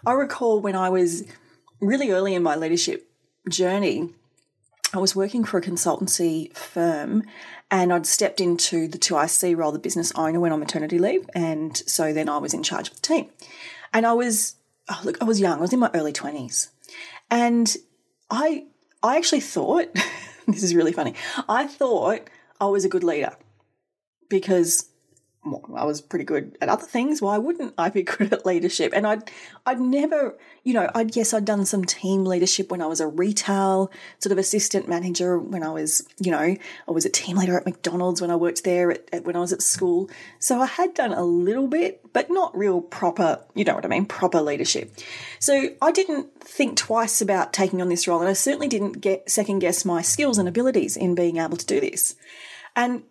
I 0.04 0.12
recall 0.12 0.60
when 0.60 0.76
I 0.76 0.90
was 0.90 1.24
really 1.80 2.10
early 2.10 2.34
in 2.34 2.42
my 2.42 2.56
leadership 2.56 3.10
journey, 3.48 4.10
I 4.92 4.98
was 4.98 5.16
working 5.16 5.44
for 5.44 5.58
a 5.58 5.62
consultancy 5.62 6.54
firm 6.54 7.24
and 7.70 7.92
I'd 7.92 8.06
stepped 8.06 8.40
into 8.40 8.86
the 8.86 8.98
2IC 8.98 9.56
role, 9.56 9.72
the 9.72 9.78
business 9.78 10.12
owner, 10.14 10.38
went 10.38 10.52
on 10.52 10.60
maternity 10.60 10.98
leave. 10.98 11.28
And 11.34 11.76
so 11.76 12.12
then 12.12 12.28
I 12.28 12.38
was 12.38 12.54
in 12.54 12.62
charge 12.62 12.88
of 12.88 12.96
the 12.96 13.00
team. 13.00 13.30
And 13.92 14.06
I 14.06 14.12
was, 14.12 14.56
oh, 14.90 15.00
look, 15.04 15.20
I 15.20 15.24
was 15.24 15.40
young, 15.40 15.58
I 15.58 15.62
was 15.62 15.72
in 15.72 15.80
my 15.80 15.90
early 15.94 16.12
20s. 16.12 16.68
And 17.30 17.74
I 18.30 18.66
I 19.04 19.18
actually 19.18 19.40
thought, 19.40 19.92
this 20.48 20.62
is 20.62 20.74
really 20.74 20.92
funny, 20.92 21.14
I 21.46 21.66
thought 21.66 22.30
I 22.58 22.64
was 22.66 22.84
a 22.84 22.88
good 22.88 23.04
leader 23.04 23.36
because 24.30 24.88
I 25.46 25.84
was 25.84 26.00
pretty 26.00 26.24
good 26.24 26.56
at 26.60 26.68
other 26.68 26.86
things. 26.86 27.20
Why 27.20 27.36
wouldn't 27.36 27.74
I 27.76 27.90
be 27.90 28.02
good 28.02 28.32
at 28.32 28.46
leadership? 28.46 28.92
And 28.94 29.06
I'd, 29.06 29.30
I'd 29.66 29.80
never, 29.80 30.36
you 30.62 30.72
know, 30.72 30.90
I'd 30.94 31.14
yes, 31.14 31.34
I'd 31.34 31.44
done 31.44 31.66
some 31.66 31.84
team 31.84 32.24
leadership 32.24 32.70
when 32.70 32.80
I 32.80 32.86
was 32.86 33.00
a 33.00 33.06
retail 33.06 33.90
sort 34.18 34.32
of 34.32 34.38
assistant 34.38 34.88
manager. 34.88 35.38
When 35.38 35.62
I 35.62 35.70
was, 35.70 36.06
you 36.18 36.30
know, 36.30 36.38
I 36.88 36.90
was 36.90 37.04
a 37.04 37.10
team 37.10 37.36
leader 37.36 37.56
at 37.56 37.66
McDonald's 37.66 38.20
when 38.20 38.30
I 38.30 38.36
worked 38.36 38.64
there 38.64 38.90
at, 38.90 39.08
at, 39.12 39.24
when 39.24 39.36
I 39.36 39.40
was 39.40 39.52
at 39.52 39.60
school. 39.60 40.08
So 40.38 40.60
I 40.60 40.66
had 40.66 40.94
done 40.94 41.12
a 41.12 41.24
little 41.24 41.68
bit, 41.68 42.00
but 42.12 42.30
not 42.30 42.56
real 42.56 42.80
proper, 42.80 43.40
you 43.54 43.64
know 43.64 43.74
what 43.74 43.84
I 43.84 43.88
mean, 43.88 44.06
proper 44.06 44.40
leadership. 44.40 44.96
So 45.38 45.70
I 45.82 45.92
didn't 45.92 46.40
think 46.40 46.76
twice 46.76 47.20
about 47.20 47.52
taking 47.52 47.82
on 47.82 47.88
this 47.88 48.08
role, 48.08 48.20
and 48.20 48.28
I 48.28 48.34
certainly 48.34 48.68
didn't 48.68 49.00
get 49.00 49.30
second 49.30 49.58
guess 49.58 49.84
my 49.84 50.00
skills 50.00 50.38
and 50.38 50.48
abilities 50.48 50.96
in 50.96 51.14
being 51.14 51.36
able 51.36 51.56
to 51.56 51.66
do 51.66 51.80
this. 51.80 52.16
And 52.76 53.02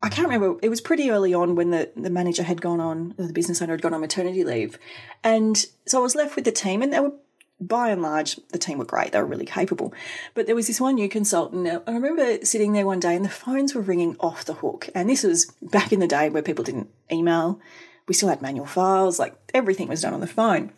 I 0.00 0.08
can't 0.08 0.28
remember. 0.28 0.58
It 0.62 0.68
was 0.68 0.80
pretty 0.80 1.10
early 1.10 1.34
on 1.34 1.56
when 1.56 1.70
the, 1.70 1.90
the 1.96 2.10
manager 2.10 2.44
had 2.44 2.60
gone 2.60 2.80
on, 2.80 3.14
the 3.16 3.32
business 3.32 3.60
owner 3.60 3.72
had 3.72 3.82
gone 3.82 3.94
on 3.94 4.00
maternity 4.00 4.44
leave. 4.44 4.78
And 5.24 5.56
so 5.86 5.98
I 5.98 6.02
was 6.02 6.14
left 6.14 6.36
with 6.36 6.44
the 6.44 6.52
team, 6.52 6.82
and 6.82 6.92
they 6.92 7.00
were, 7.00 7.12
by 7.60 7.90
and 7.90 8.00
large, 8.00 8.38
the 8.52 8.58
team 8.58 8.78
were 8.78 8.84
great. 8.84 9.10
They 9.10 9.18
were 9.18 9.26
really 9.26 9.44
capable. 9.44 9.92
But 10.34 10.46
there 10.46 10.54
was 10.54 10.68
this 10.68 10.80
one 10.80 10.94
new 10.94 11.08
consultant. 11.08 11.82
I 11.86 11.92
remember 11.92 12.44
sitting 12.44 12.72
there 12.74 12.86
one 12.86 13.00
day, 13.00 13.16
and 13.16 13.24
the 13.24 13.30
phones 13.30 13.74
were 13.74 13.80
ringing 13.80 14.16
off 14.20 14.44
the 14.44 14.54
hook. 14.54 14.88
And 14.94 15.10
this 15.10 15.24
was 15.24 15.46
back 15.60 15.92
in 15.92 15.98
the 15.98 16.06
day 16.06 16.28
where 16.28 16.42
people 16.42 16.64
didn't 16.64 16.90
email. 17.10 17.60
We 18.06 18.14
still 18.14 18.28
had 18.28 18.40
manual 18.40 18.66
files, 18.66 19.18
like 19.18 19.34
everything 19.52 19.88
was 19.88 20.02
done 20.02 20.14
on 20.14 20.20
the 20.20 20.26
phone 20.28 20.72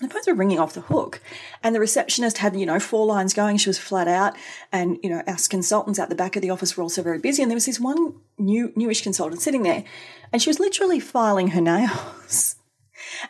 the 0.00 0.08
phones 0.08 0.26
were 0.26 0.34
ringing 0.34 0.58
off 0.58 0.74
the 0.74 0.82
hook 0.82 1.22
and 1.62 1.74
the 1.74 1.80
receptionist 1.80 2.38
had 2.38 2.54
you 2.54 2.66
know 2.66 2.78
four 2.78 3.06
lines 3.06 3.32
going. 3.32 3.56
She 3.56 3.68
was 3.68 3.78
flat 3.78 4.08
out 4.08 4.36
and 4.72 4.98
you 5.02 5.10
know 5.10 5.22
our 5.26 5.36
consultants 5.48 5.98
out 5.98 6.08
the 6.08 6.14
back 6.14 6.36
of 6.36 6.42
the 6.42 6.50
office 6.50 6.76
were 6.76 6.82
also 6.82 7.02
very 7.02 7.18
busy 7.18 7.42
and 7.42 7.50
there 7.50 7.56
was 7.56 7.66
this 7.66 7.80
one 7.80 8.14
new 8.38 8.72
newish 8.76 9.02
consultant 9.02 9.40
sitting 9.40 9.62
there 9.62 9.84
and 10.32 10.42
she 10.42 10.50
was 10.50 10.60
literally 10.60 11.00
filing 11.00 11.48
her 11.48 11.60
nails. 11.60 12.56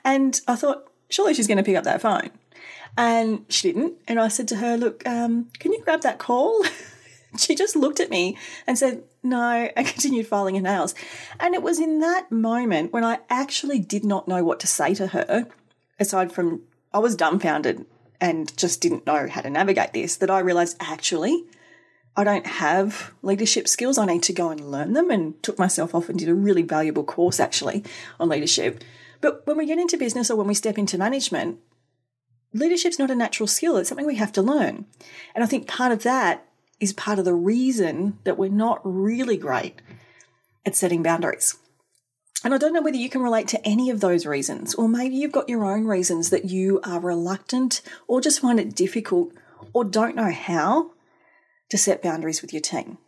And 0.04 0.40
i 0.48 0.56
thought 0.56 0.90
surely 1.10 1.34
she's 1.34 1.46
going 1.46 1.58
to 1.58 1.62
pick 1.62 1.76
up 1.76 1.84
that 1.84 2.00
phone. 2.00 2.30
And 2.96 3.44
she 3.48 3.72
didn't 3.72 3.94
and 4.08 4.18
i 4.18 4.28
said 4.28 4.48
to 4.48 4.56
her 4.56 4.76
look 4.76 5.06
um, 5.06 5.48
can 5.58 5.72
you 5.72 5.82
grab 5.82 6.00
that 6.02 6.18
call? 6.18 6.64
She 7.38 7.54
just 7.54 7.76
looked 7.76 8.00
at 8.00 8.08
me 8.08 8.38
and 8.66 8.78
said 8.78 9.02
no 9.22 9.68
and 9.76 9.86
continued 9.86 10.26
filing 10.26 10.54
her 10.54 10.62
nails. 10.62 10.94
And 11.38 11.54
it 11.54 11.62
was 11.62 11.78
in 11.78 12.00
that 12.00 12.32
moment 12.32 12.94
when 12.94 13.04
i 13.04 13.18
actually 13.28 13.78
did 13.78 14.04
not 14.04 14.26
know 14.26 14.42
what 14.42 14.58
to 14.60 14.66
say 14.66 14.94
to 14.94 15.08
her 15.08 15.46
aside 15.98 16.32
from 16.32 16.62
I 16.92 16.98
was 16.98 17.16
dumbfounded 17.16 17.84
and 18.20 18.56
just 18.56 18.80
didn't 18.80 19.06
know 19.06 19.28
how 19.28 19.42
to 19.42 19.50
navigate 19.50 19.92
this, 19.92 20.16
that 20.16 20.30
I 20.30 20.38
realized 20.38 20.76
actually 20.80 21.44
I 22.16 22.24
don't 22.24 22.46
have 22.46 23.12
leadership 23.22 23.68
skills. 23.68 23.98
I 23.98 24.06
need 24.06 24.22
to 24.24 24.32
go 24.32 24.48
and 24.48 24.70
learn 24.70 24.94
them 24.94 25.10
and 25.10 25.40
took 25.42 25.58
myself 25.58 25.94
off 25.94 26.08
and 26.08 26.18
did 26.18 26.30
a 26.30 26.34
really 26.34 26.62
valuable 26.62 27.04
course 27.04 27.38
actually 27.38 27.84
on 28.18 28.30
leadership. 28.30 28.82
But 29.20 29.46
when 29.46 29.58
we 29.58 29.66
get 29.66 29.78
into 29.78 29.98
business 29.98 30.30
or 30.30 30.36
when 30.36 30.46
we 30.46 30.54
step 30.54 30.78
into 30.78 30.96
management, 30.96 31.58
leadership's 32.54 32.98
not 32.98 33.10
a 33.10 33.14
natural 33.14 33.46
skill. 33.46 33.76
It's 33.76 33.90
something 33.90 34.06
we 34.06 34.16
have 34.16 34.32
to 34.32 34.42
learn. 34.42 34.86
And 35.34 35.44
I 35.44 35.46
think 35.46 35.68
part 35.68 35.92
of 35.92 36.04
that 36.04 36.46
is 36.80 36.94
part 36.94 37.18
of 37.18 37.26
the 37.26 37.34
reason 37.34 38.18
that 38.24 38.38
we're 38.38 38.48
not 38.48 38.80
really 38.82 39.36
great 39.36 39.82
at 40.64 40.74
setting 40.76 41.02
boundaries. 41.02 41.56
And 42.44 42.54
I 42.54 42.58
don't 42.58 42.72
know 42.72 42.82
whether 42.82 42.96
you 42.96 43.08
can 43.08 43.22
relate 43.22 43.48
to 43.48 43.66
any 43.66 43.90
of 43.90 44.00
those 44.00 44.26
reasons, 44.26 44.74
or 44.74 44.88
maybe 44.88 45.16
you've 45.16 45.32
got 45.32 45.48
your 45.48 45.64
own 45.64 45.86
reasons 45.86 46.30
that 46.30 46.44
you 46.44 46.80
are 46.84 47.00
reluctant 47.00 47.80
or 48.06 48.20
just 48.20 48.40
find 48.40 48.60
it 48.60 48.74
difficult 48.74 49.32
or 49.72 49.84
don't 49.84 50.16
know 50.16 50.30
how 50.30 50.92
to 51.70 51.78
set 51.78 52.02
boundaries 52.02 52.42
with 52.42 52.52
your 52.52 52.60
team. 52.60 52.98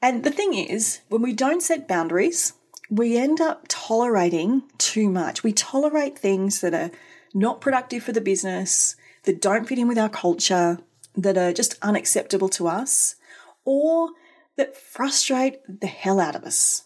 And 0.00 0.24
the 0.24 0.30
thing 0.30 0.54
is, 0.54 1.00
when 1.08 1.22
we 1.22 1.32
don't 1.32 1.62
set 1.62 1.88
boundaries, 1.88 2.54
we 2.88 3.18
end 3.18 3.40
up 3.40 3.66
tolerating 3.68 4.62
too 4.78 5.10
much. 5.10 5.42
We 5.42 5.52
tolerate 5.52 6.18
things 6.18 6.60
that 6.60 6.74
are 6.74 6.90
not 7.34 7.60
productive 7.60 8.02
for 8.02 8.12
the 8.12 8.20
business, 8.20 8.96
that 9.24 9.42
don't 9.42 9.68
fit 9.68 9.78
in 9.78 9.88
with 9.88 9.98
our 9.98 10.08
culture, 10.08 10.78
that 11.14 11.36
are 11.36 11.52
just 11.52 11.76
unacceptable 11.82 12.48
to 12.50 12.66
us, 12.66 13.16
or 13.64 14.10
that 14.56 14.76
frustrate 14.76 15.60
the 15.68 15.86
hell 15.86 16.18
out 16.18 16.34
of 16.34 16.44
us. 16.44 16.84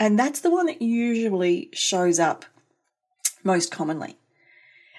And 0.00 0.18
that's 0.18 0.40
the 0.40 0.50
one 0.50 0.66
that 0.66 0.80
usually 0.80 1.68
shows 1.74 2.18
up 2.18 2.46
most 3.44 3.70
commonly. 3.70 4.16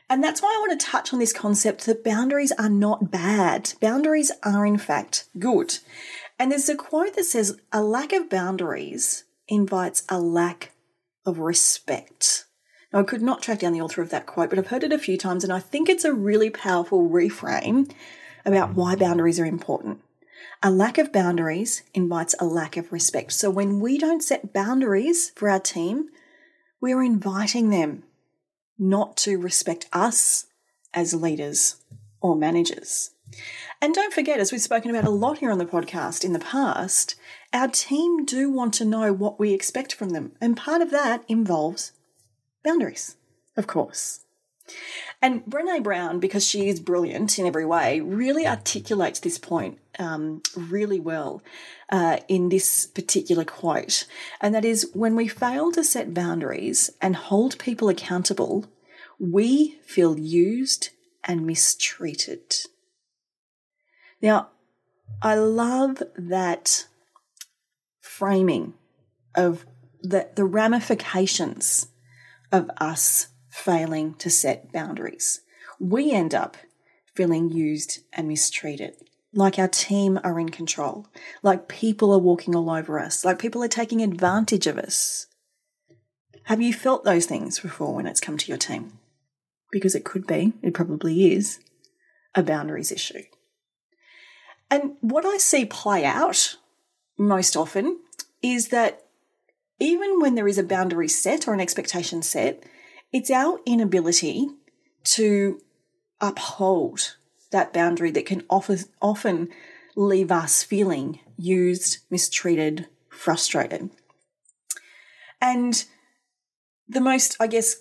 And 0.08 0.24
that's 0.24 0.42
why 0.42 0.54
I 0.54 0.60
want 0.60 0.80
to 0.80 0.86
touch 0.86 1.12
on 1.12 1.20
this 1.20 1.34
concept 1.34 1.86
that 1.86 2.04
boundaries 2.04 2.52
are 2.60 2.70
not 2.70 3.10
bad. 3.10 3.74
Boundaries 3.82 4.32
are, 4.44 4.66
in 4.66 4.78
fact, 4.78 5.26
good. 5.40 5.80
And 6.38 6.52
there's 6.52 6.70
a 6.70 6.76
quote 6.76 7.16
that 7.16 7.24
says, 7.24 7.60
a 7.72 7.82
lack 7.82 8.14
of 8.14 8.30
boundaries 8.30 9.24
invites 9.48 10.04
a 10.08 10.20
lack 10.20 10.72
of 11.26 11.40
respect. 11.40 12.46
Now, 12.94 13.00
I 13.00 13.04
could 13.04 13.22
not 13.22 13.42
track 13.42 13.60
down 13.60 13.74
the 13.74 13.82
author 13.82 14.02
of 14.02 14.10
that 14.12 14.26
quote, 14.26 14.50
but 14.50 14.60
I've 14.60 14.68
heard 14.68 14.84
it 14.84 14.92
a 14.92 15.00
few 15.00 15.18
times, 15.18 15.44
and 15.44 15.54
I 15.54 15.60
think 15.60 15.88
it's 15.88 16.06
a 16.06 16.14
really 16.14 16.50
powerful 16.50 17.10
reframe 17.10 17.90
about 18.46 18.76
why 18.76 18.96
boundaries 18.96 19.40
are 19.40 19.46
important. 19.46 20.02
A 20.64 20.70
lack 20.70 21.00
of 21.00 21.12
boundaries 21.12 21.82
invites 21.96 22.36
a 22.40 22.46
lack 22.46 22.78
of 22.78 22.92
respect. 22.92 23.32
So 23.32 23.50
when 23.50 23.80
we 23.80 23.98
don't 23.98 24.24
set 24.24 24.54
boundaries 24.54 25.32
for 25.32 25.50
our 25.50 25.60
team, 25.60 26.10
we 26.80 26.94
are 26.94 27.02
inviting 27.02 27.72
them 27.72 28.04
not 28.78 29.18
to 29.18 29.40
respect 29.40 29.88
us 29.92 30.46
as 30.94 31.16
leaders 31.16 31.78
or 32.22 32.36
managers. 32.36 33.10
And 33.82 33.96
don't 33.96 34.14
forget, 34.14 34.40
as 34.40 34.52
we've 34.52 34.62
spoken 34.62 34.92
about 34.92 35.06
a 35.06 35.10
lot 35.10 35.40
here 35.40 35.50
on 35.50 35.58
the 35.58 35.66
podcast 35.66 36.24
in 36.24 36.34
the 36.34 36.40
past, 36.40 37.16
our 37.54 37.68
team 37.68 38.24
do 38.24 38.52
want 38.52 38.76
to 38.76 38.86
know 38.86 39.12
what 39.14 39.40
we 39.40 39.54
expect 39.54 39.94
from 39.94 40.10
them. 40.10 40.34
And 40.40 40.56
part 40.56 40.82
of 40.82 40.92
that 40.92 41.24
involves 41.28 41.94
boundaries, 42.64 43.16
of 43.58 43.66
course. 43.66 44.20
And 45.22 45.46
Brene 45.46 45.84
Brown, 45.84 46.20
because 46.20 46.46
she 46.46 46.68
is 46.68 46.80
brilliant 46.80 47.38
in 47.38 47.46
every 47.46 47.66
way, 47.66 48.00
really 48.00 48.48
articulates 48.48 49.20
this 49.20 49.38
point 49.38 49.78
um, 50.00 50.42
really 50.56 51.00
well 51.00 51.44
uh, 51.92 52.18
in 52.28 52.50
this 52.50 52.88
particular 52.88 53.46
quote. 53.46 54.08
And 54.40 54.56
that 54.56 54.66
is 54.66 54.90
when 54.94 55.16
we 55.16 55.28
fail 55.28 55.72
to 55.74 55.84
set 55.84 56.14
boundaries 56.14 56.90
and 57.02 57.16
hold 57.16 57.60
people 57.60 57.88
accountable, 57.88 58.66
we 59.20 59.80
feel 59.86 60.18
used 60.18 60.90
and 61.24 61.46
mistreated. 61.46 62.56
Now, 64.24 64.50
I 65.22 65.36
love 65.36 66.02
that 66.16 66.88
framing 68.00 68.74
of 69.36 69.66
the, 70.02 70.30
the 70.36 70.46
ramifications 70.46 71.88
of 72.52 72.72
us 72.78 73.28
failing 73.62 74.16
to 74.16 74.30
set 74.30 74.72
boundaries. 74.72 75.42
We 75.80 76.12
end 76.12 76.34
up 76.34 76.58
feeling 77.16 77.50
used 77.50 78.00
and 78.14 78.28
mistreated, 78.28 78.96
like 79.34 79.60
our 79.60 79.68
team 79.68 80.20
are 80.24 80.40
in 80.40 80.50
control, 80.50 81.08
like 81.44 81.68
people 81.68 82.12
are 82.12 82.20
walking 82.20 82.56
all 82.56 82.70
over 82.70 83.00
us, 83.00 83.24
like 83.24 83.40
people 83.40 83.64
are 83.64 83.68
taking 83.68 84.02
advantage 84.02 84.68
of 84.68 84.78
us. 84.78 85.28
Have 86.46 86.62
you 86.62 86.74
felt 86.74 87.04
those 87.04 87.26
things 87.26 87.60
before 87.60 87.94
when 87.94 88.08
it's 88.08 88.20
come 88.20 88.38
to 88.38 88.48
your 88.48 88.58
team? 88.58 89.00
Because 89.72 89.96
it 89.96 90.06
could 90.06 90.26
be, 90.26 90.54
it 90.62 90.74
probably 90.74 91.32
is, 91.34 91.60
a 92.36 92.44
boundaries 92.44 92.92
issue. 92.92 93.24
And 94.70 94.94
what 95.02 95.26
I 95.26 95.38
see 95.38 95.66
play 95.66 96.04
out 96.06 96.58
most 97.18 97.56
often 97.56 98.00
is 98.42 98.70
that 98.70 99.06
even 99.80 100.20
when 100.20 100.36
there 100.36 100.48
is 100.48 100.58
a 100.58 100.64
boundary 100.64 101.08
set 101.08 101.48
or 101.48 101.54
an 101.54 101.60
expectation 101.60 102.22
set, 102.22 102.64
it's 103.12 103.32
our 103.32 103.60
inability 103.66 104.50
to 105.04 105.62
uphold 106.20 107.18
that 107.52 107.74
boundary 107.74 108.12
that 108.12 108.26
can 108.26 108.44
often 108.50 109.50
leave 109.96 110.32
us 110.32 110.64
feeling 110.64 111.20
used, 111.38 111.98
mistreated, 112.10 112.88
frustrated. 113.10 113.90
And 115.42 115.84
the 116.88 117.02
most, 117.02 117.36
I 117.40 117.48
guess, 117.48 117.78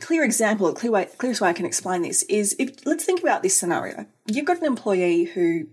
clear 0.00 0.24
example, 0.24 0.72
clear 0.72 0.92
way, 0.92 1.08
clearest 1.18 1.40
way 1.40 1.48
I 1.48 1.52
can 1.52 1.66
explain 1.66 2.02
this 2.02 2.24
is 2.24 2.54
if 2.58 2.84
let's 2.84 3.04
think 3.04 3.22
about 3.22 3.42
this 3.42 3.56
scenario. 3.56 4.06
You've 4.26 4.44
got 4.44 4.58
an 4.58 4.66
employee 4.66 5.24
who 5.24 5.68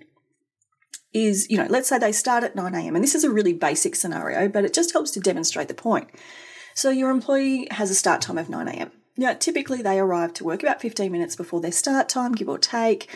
is, 1.14 1.50
you 1.50 1.58
know, 1.58 1.68
let's 1.70 1.90
say 1.90 1.98
they 1.98 2.12
start 2.12 2.44
at 2.44 2.56
9 2.56 2.76
a.m. 2.76 2.96
And 2.96 3.04
this 3.04 3.16
is 3.16 3.24
a 3.24 3.32
really 3.32 3.54
basic 3.54 3.96
scenario, 3.96 4.48
but 4.48 4.66
it 4.66 4.74
just 4.74 4.94
helps 4.94 5.12
to 5.12 5.20
demonstrate 5.20 5.68
the 5.70 5.74
point. 5.74 6.10
So 6.76 6.90
your 6.90 7.10
employee 7.10 7.68
has 7.72 7.90
a 7.90 7.96
start 7.96 8.22
time 8.22 8.38
of 8.38 8.50
9 8.50 8.68
a.m. 8.68 8.92
Now, 9.18 9.34
typically 9.34 9.82
they 9.82 9.98
arrive 9.98 10.34
to 10.34 10.44
work 10.44 10.62
about 10.62 10.82
15 10.82 11.10
minutes 11.10 11.36
before 11.36 11.62
their 11.62 11.72
start 11.72 12.10
time, 12.10 12.34
give 12.34 12.50
or 12.50 12.58
take, 12.58 13.10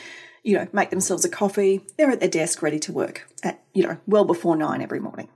you 0.44 0.58
know, 0.58 0.68
make 0.72 0.92
themselves 0.92 1.26
a 1.26 1.30
coffee. 1.30 1.82
They're 1.98 2.10
at 2.10 2.22
their 2.22 2.30
desk 2.30 2.62
ready 2.62 2.80
to 2.80 2.94
work 2.94 3.28
at, 3.44 3.62
you 3.74 3.84
know, 3.84 3.98
well 4.08 4.24
before 4.24 4.56
nine 4.56 4.82
every 4.82 5.02
morning. 5.02 5.28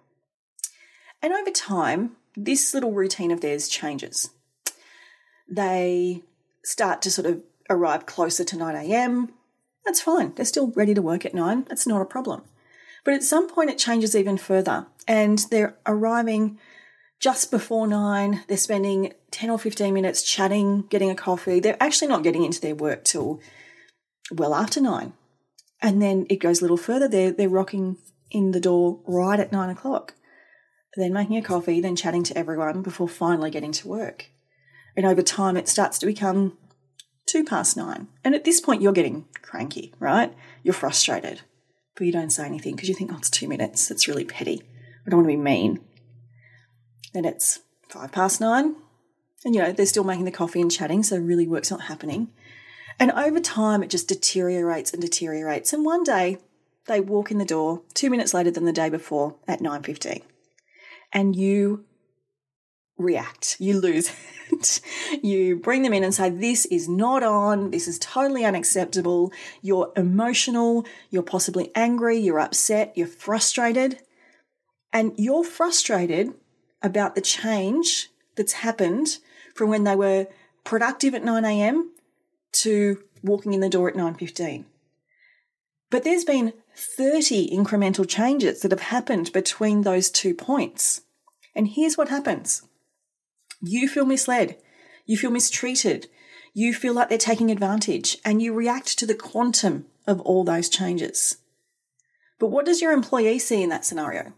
And 1.22 1.34
over 1.34 1.52
time, 1.52 2.14
this 2.36 2.74
little 2.74 2.94
routine 2.94 3.30
of 3.30 3.42
theirs 3.42 3.68
changes. 3.68 4.30
They 5.50 6.24
start 6.64 7.02
to 7.02 7.12
sort 7.12 7.28
of 7.28 7.42
arrive 7.70 8.06
closer 8.06 8.46
to 8.46 8.58
9 8.58 8.74
a.m. 8.74 9.34
That's 9.86 10.02
fine. 10.02 10.34
They're 10.34 10.46
still 10.46 10.72
ready 10.72 10.94
to 10.94 11.02
work 11.02 11.26
at 11.26 11.34
9. 11.34 11.66
That's 11.68 11.86
not 11.86 12.02
a 12.02 12.06
problem. 12.06 12.44
But 13.04 13.16
at 13.16 13.24
some 13.24 13.50
point, 13.50 13.70
it 13.70 13.78
changes 13.78 14.16
even 14.16 14.38
further, 14.38 14.88
and 15.10 15.40
they're 15.52 15.76
arriving 15.86 16.58
just 17.20 17.52
before 17.52 17.88
nine. 17.88 18.44
They're 18.48 18.58
spending 18.58 19.14
10 19.32 19.50
or 19.50 19.60
15 19.60 19.94
minutes 19.94 20.24
chatting, 20.24 20.86
getting 20.90 21.10
a 21.10 21.16
coffee. 21.16 21.60
They're 21.60 21.82
actually 21.82 22.08
not 22.10 22.24
getting 22.24 22.44
into 22.44 22.62
their 22.62 22.76
work 22.76 23.04
till 23.04 23.40
well 24.32 24.54
after 24.54 24.82
nine. 24.82 25.14
And 25.82 26.02
then 26.02 26.26
it 26.30 26.38
goes 26.38 26.60
a 26.60 26.64
little 26.64 26.78
further. 26.78 27.08
They're, 27.08 27.32
they're 27.32 27.50
rocking 27.50 27.98
in 28.32 28.52
the 28.52 28.60
door 28.60 29.00
right 29.06 29.40
at 29.40 29.52
nine 29.52 29.70
o'clock, 29.70 30.16
then 30.96 31.14
making 31.14 31.38
a 31.38 31.42
coffee, 31.42 31.82
then 31.82 31.96
chatting 31.96 32.24
to 32.24 32.38
everyone 32.38 32.82
before 32.82 33.08
finally 33.08 33.52
getting 33.52 33.72
to 33.74 33.88
work. 33.88 34.30
And 34.96 35.06
over 35.06 35.22
time, 35.22 35.58
it 35.58 35.68
starts 35.68 36.00
to 36.00 36.06
become 36.06 36.58
two 37.26 37.44
past 37.44 37.78
nine. 37.78 38.08
And 38.24 38.36
at 38.36 38.44
this 38.44 38.60
point, 38.60 38.82
you're 38.82 38.94
getting 38.94 39.26
cranky, 39.42 39.94
right? 40.00 40.34
You're 40.64 40.74
frustrated, 40.74 41.42
but 41.96 42.06
you 42.06 42.14
don't 42.14 42.32
say 42.32 42.46
anything 42.46 42.76
because 42.76 42.90
you 42.90 42.96
think, 42.96 43.12
oh, 43.14 43.18
it's 43.18 43.30
two 43.30 43.48
minutes. 43.48 43.90
It's 43.92 44.08
really 44.08 44.26
petty. 44.26 44.62
I 45.06 45.10
don't 45.10 45.20
want 45.20 45.30
to 45.30 45.38
be 45.38 45.42
mean. 45.42 45.80
Then 47.14 47.26
it's 47.26 47.60
five 47.90 48.12
past 48.12 48.42
nine, 48.42 48.76
and 49.46 49.56
you 49.56 49.62
know, 49.62 49.72
they're 49.72 49.86
still 49.86 50.04
making 50.04 50.26
the 50.26 50.32
coffee 50.32 50.62
and 50.62 50.72
chatting, 50.72 51.04
so 51.04 51.18
really 51.18 51.48
work's 51.48 51.72
not 51.72 51.82
happening. 51.82 52.30
And 53.00 53.12
over 53.12 53.40
time, 53.40 53.84
it 53.84 53.90
just 53.90 54.08
deteriorates 54.08 54.94
and 54.94 55.02
deteriorates. 55.02 55.74
And 55.74 55.86
one 55.86 56.04
day, 56.04 56.38
they 56.88 57.00
walk 57.00 57.32
in 57.32 57.38
the 57.38 57.46
door 57.46 57.82
two 57.94 58.10
minutes 58.10 58.34
later 58.34 58.52
than 58.52 58.66
the 58.66 58.74
day 58.74 58.90
before 58.90 59.36
at 59.48 59.62
9.15. 59.62 60.22
And 61.12 61.36
you 61.36 61.86
react. 62.98 63.58
You 63.60 63.80
lose 63.80 64.12
it. 64.52 64.82
you 65.24 65.56
bring 65.56 65.84
them 65.84 65.94
in 65.94 66.04
and 66.04 66.14
say, 66.14 66.30
This 66.30 66.66
is 66.66 66.88
not 66.88 67.24
on. 67.24 67.72
This 67.72 67.88
is 67.88 68.00
totally 68.00 68.46
unacceptable. 68.46 69.32
You're 69.62 69.92
emotional. 69.96 70.86
You're 71.10 71.24
possibly 71.24 71.72
angry. 71.76 72.18
You're 72.18 72.40
upset. 72.40 72.94
You're 72.96 73.08
frustrated. 73.08 74.00
And 74.92 75.14
you're 75.18 75.44
frustrated 75.44 76.34
about 76.84 77.16
the 77.16 77.22
change 77.22 78.10
that's 78.36 78.54
happened 78.54 79.18
from 79.56 79.70
when 79.70 79.84
they 79.84 79.96
were 79.96 80.28
productive 80.64 81.16
at 81.16 81.24
9 81.24 81.46
a.m. 81.46 81.92
to 82.52 83.04
walking 83.24 83.54
in 83.54 83.62
the 83.62 83.70
door 83.70 83.90
at 83.90 83.96
9:15. 83.96 84.66
But 85.90 86.04
there's 86.04 86.26
been 86.26 86.54
30 86.76 87.56
incremental 87.56 88.08
changes 88.08 88.62
that 88.62 88.72
have 88.72 88.82
happened 88.82 89.32
between 89.32 89.82
those 89.82 90.10
two 90.10 90.34
points. 90.34 91.02
And 91.56 91.68
here's 91.68 91.98
what 91.98 92.10
happens. 92.10 92.64
You 93.62 93.88
feel 93.88 94.06
misled. 94.06 94.58
You 95.06 95.18
feel 95.18 95.32
mistreated. 95.32 96.08
You 96.54 96.74
feel 96.74 96.94
like 96.94 97.10
they're 97.10 97.18
taking 97.18 97.52
advantage 97.52 98.18
and 98.26 98.42
you 98.42 98.54
react 98.54 98.98
to 99.00 99.06
the 99.06 99.16
quantum 99.16 99.86
of 100.06 100.20
all 100.22 100.44
those 100.44 100.70
changes. 100.70 101.38
But 102.40 102.48
what 102.48 102.66
does 102.66 102.82
your 102.82 102.92
employee 102.92 103.40
see 103.40 103.64
in 103.64 103.70
that 103.70 103.86
scenario? 103.86 104.34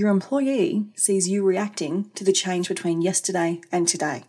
Your 0.00 0.08
employee 0.08 0.86
sees 0.94 1.28
you 1.28 1.44
reacting 1.44 2.10
to 2.14 2.24
the 2.24 2.32
change 2.32 2.68
between 2.68 3.02
yesterday 3.02 3.60
and 3.70 3.86
today. 3.86 4.24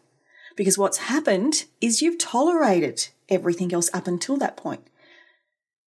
Because 0.58 0.78
what's 0.78 1.08
happened 1.08 1.64
is 1.80 2.02
you've 2.02 2.18
tolerated 2.18 3.08
everything 3.30 3.74
else 3.74 3.90
up 3.94 4.06
until 4.06 4.36
that 4.36 4.58
point. 4.58 4.86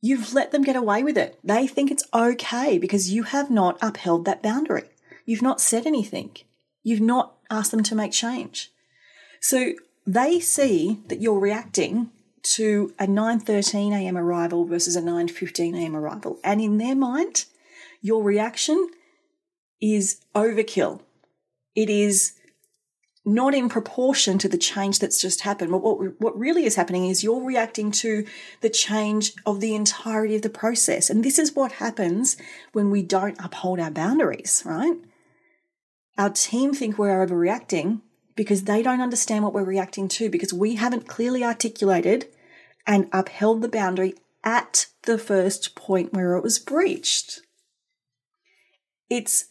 You've 0.01 0.33
let 0.33 0.53
them 0.53 0.62
get 0.62 0.75
away 0.75 1.03
with 1.03 1.18
it. 1.18 1.38
They 1.44 1.66
think 1.66 1.90
it's 1.90 2.09
okay 2.14 2.79
because 2.79 3.12
you 3.12 3.25
have 3.25 3.51
not 3.51 3.77
upheld 3.83 4.25
that 4.25 4.42
boundary. 4.42 4.85
You've 5.27 5.42
not 5.42 5.61
said 5.61 5.87
anything. 5.87 6.35
You've 6.83 7.03
not 7.03 7.35
asked 7.51 7.70
them 7.70 7.83
to 7.83 7.94
make 7.94 8.12
change. 8.12 8.73
So 9.42 9.75
they 10.07 10.40
see 10.40 11.03
that 11.09 11.20
you're 11.20 11.38
reacting 11.38 12.11
to 12.55 12.94
a 12.99 13.07
9:13 13.07 13.92
a.m. 13.92 14.16
arrival 14.16 14.64
versus 14.64 14.97
a 14.97 15.03
9:15 15.03 15.77
a.m. 15.77 15.94
arrival. 15.94 16.40
And 16.42 16.62
in 16.62 16.79
their 16.79 16.97
mind, 16.97 17.44
your 18.01 18.23
reaction 18.23 18.88
is 19.80 20.20
overkill. 20.34 21.00
It 21.74 21.90
is 21.90 22.34
not 23.24 23.54
in 23.54 23.68
proportion 23.68 24.37
to 24.38 24.48
the 24.48 24.58
change 24.58 24.98
that's 24.98 25.20
just 25.20 25.40
happened. 25.40 25.70
But 25.70 25.82
what, 25.82 26.20
what 26.20 26.38
really 26.38 26.66
is 26.66 26.76
happening 26.76 27.06
is 27.06 27.24
you're 27.24 27.42
reacting 27.42 27.90
to 27.92 28.26
the 28.60 28.68
change 28.68 29.32
of 29.46 29.60
the 29.60 29.74
entirety 29.74 30.37
of 30.37 30.42
the 30.42 30.50
process. 30.50 31.08
And 31.08 31.24
this 31.24 31.38
is 31.38 31.54
what 31.54 31.72
happens 31.72 32.37
when 32.72 32.90
we 32.90 33.02
don't 33.02 33.42
uphold 33.42 33.80
our 33.80 33.90
boundaries, 33.90 34.62
right? 34.66 34.96
Our 36.18 36.30
team 36.30 36.74
think 36.74 36.98
we're 36.98 37.26
overreacting 37.26 38.02
because 38.37 38.64
they 38.64 38.82
don't 38.82 39.00
understand 39.00 39.42
what 39.42 39.54
we're 39.54 39.64
reacting 39.64 40.08
to 40.08 40.28
because 40.28 40.52
we 40.52 40.74
haven't 40.74 41.08
clearly 41.08 41.42
articulated 41.42 42.26
and 42.87 43.08
upheld 43.12 43.62
the 43.62 43.68
boundary 43.68 44.14
at 44.42 44.87
the 45.04 45.16
first 45.16 45.74
point 45.74 46.12
where 46.12 46.37
it 46.37 46.42
was 46.42 46.58
breached. 46.58 47.40
It's 49.08 49.46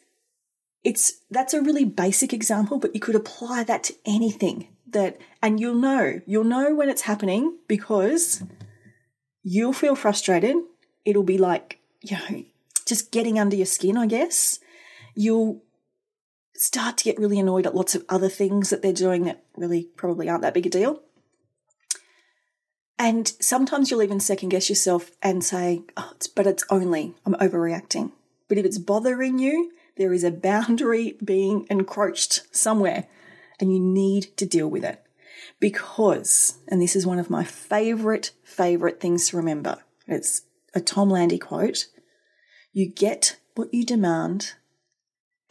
it's 0.84 1.22
that's 1.30 1.54
a 1.54 1.62
really 1.62 1.86
basic 1.86 2.34
example, 2.34 2.78
but 2.78 2.94
you 2.94 3.00
could 3.00 3.16
apply 3.16 3.64
that 3.64 3.84
to 3.84 3.96
anything 4.06 4.68
that 4.88 5.18
and 5.42 5.60
you'll 5.60 5.76
know, 5.76 6.22
you'll 6.26 6.44
know 6.44 6.76
when 6.76 6.90
it's 6.90 7.04
happening 7.04 7.58
because 7.68 8.44
you'll 9.44 9.74
feel 9.74 9.96
frustrated. 9.96 10.56
It'll 11.06 11.24
be 11.24 11.38
like, 11.38 11.80
you 12.02 12.18
know, 12.18 12.46
just 12.86 13.12
getting 13.12 13.40
under 13.40 13.56
your 13.56 13.66
skin, 13.66 13.98
I 13.98 14.08
guess. 14.08 14.60
You'll 15.16 15.64
start 16.56 16.98
to 16.98 17.04
get 17.04 17.20
really 17.20 17.40
annoyed 17.40 17.66
at 17.66 17.76
lots 17.76 17.96
of 17.96 18.06
other 18.10 18.30
things 18.30 18.70
that 18.70 18.82
they're 18.82 18.94
doing 18.94 19.24
that 19.24 19.44
really 19.58 19.86
probably 19.96 20.30
aren't 20.30 20.44
that 20.44 20.54
big 20.54 20.66
a 20.66 20.70
deal. 20.70 21.02
And 23.00 23.28
sometimes 23.40 23.90
you'll 23.90 24.04
even 24.04 24.20
second 24.20 24.50
guess 24.50 24.70
yourself 24.70 25.12
and 25.22 25.44
say, 25.44 25.84
oh, 25.98 26.12
it's, 26.16 26.28
but 26.28 26.48
it's 26.48 26.64
only, 26.70 27.16
I'm 27.26 27.34
overreacting. 27.36 28.12
But 28.48 28.58
if 28.58 28.66
it's 28.66 28.78
bothering 28.78 29.40
you, 29.40 29.72
there 29.98 30.14
is 30.14 30.24
a 30.24 30.32
boundary 30.32 31.18
being 31.24 31.68
encroached 31.70 32.56
somewhere 32.56 33.08
and 33.60 33.72
you 33.72 33.80
need 33.80 34.36
to 34.38 34.46
deal 34.46 34.68
with 34.68 34.84
it. 34.84 35.02
Because, 35.60 36.58
and 36.68 36.82
this 36.82 36.96
is 36.96 37.06
one 37.06 37.20
of 37.20 37.30
my 37.30 37.44
favorite, 37.44 38.32
favorite 38.44 39.00
things 39.00 39.30
to 39.30 39.38
remember, 39.38 39.80
it's 40.08 40.42
a 40.74 40.82
Tom 40.82 41.10
Landy 41.10 41.38
quote 41.38 41.88
you 42.76 42.90
get 42.90 43.38
what 43.54 43.72
you 43.72 43.86
demand 43.86 44.54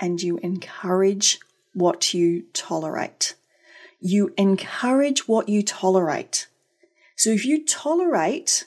and 0.01 0.21
you 0.21 0.39
encourage 0.39 1.39
what 1.73 2.13
you 2.13 2.43
tolerate. 2.53 3.37
You 4.01 4.35
encourage 4.37 5.29
what 5.29 5.49
you 5.49 5.63
tolerate. 5.63 6.49
So 7.17 7.31
if 7.31 7.47
you 7.47 7.65
tolerate 7.65 8.67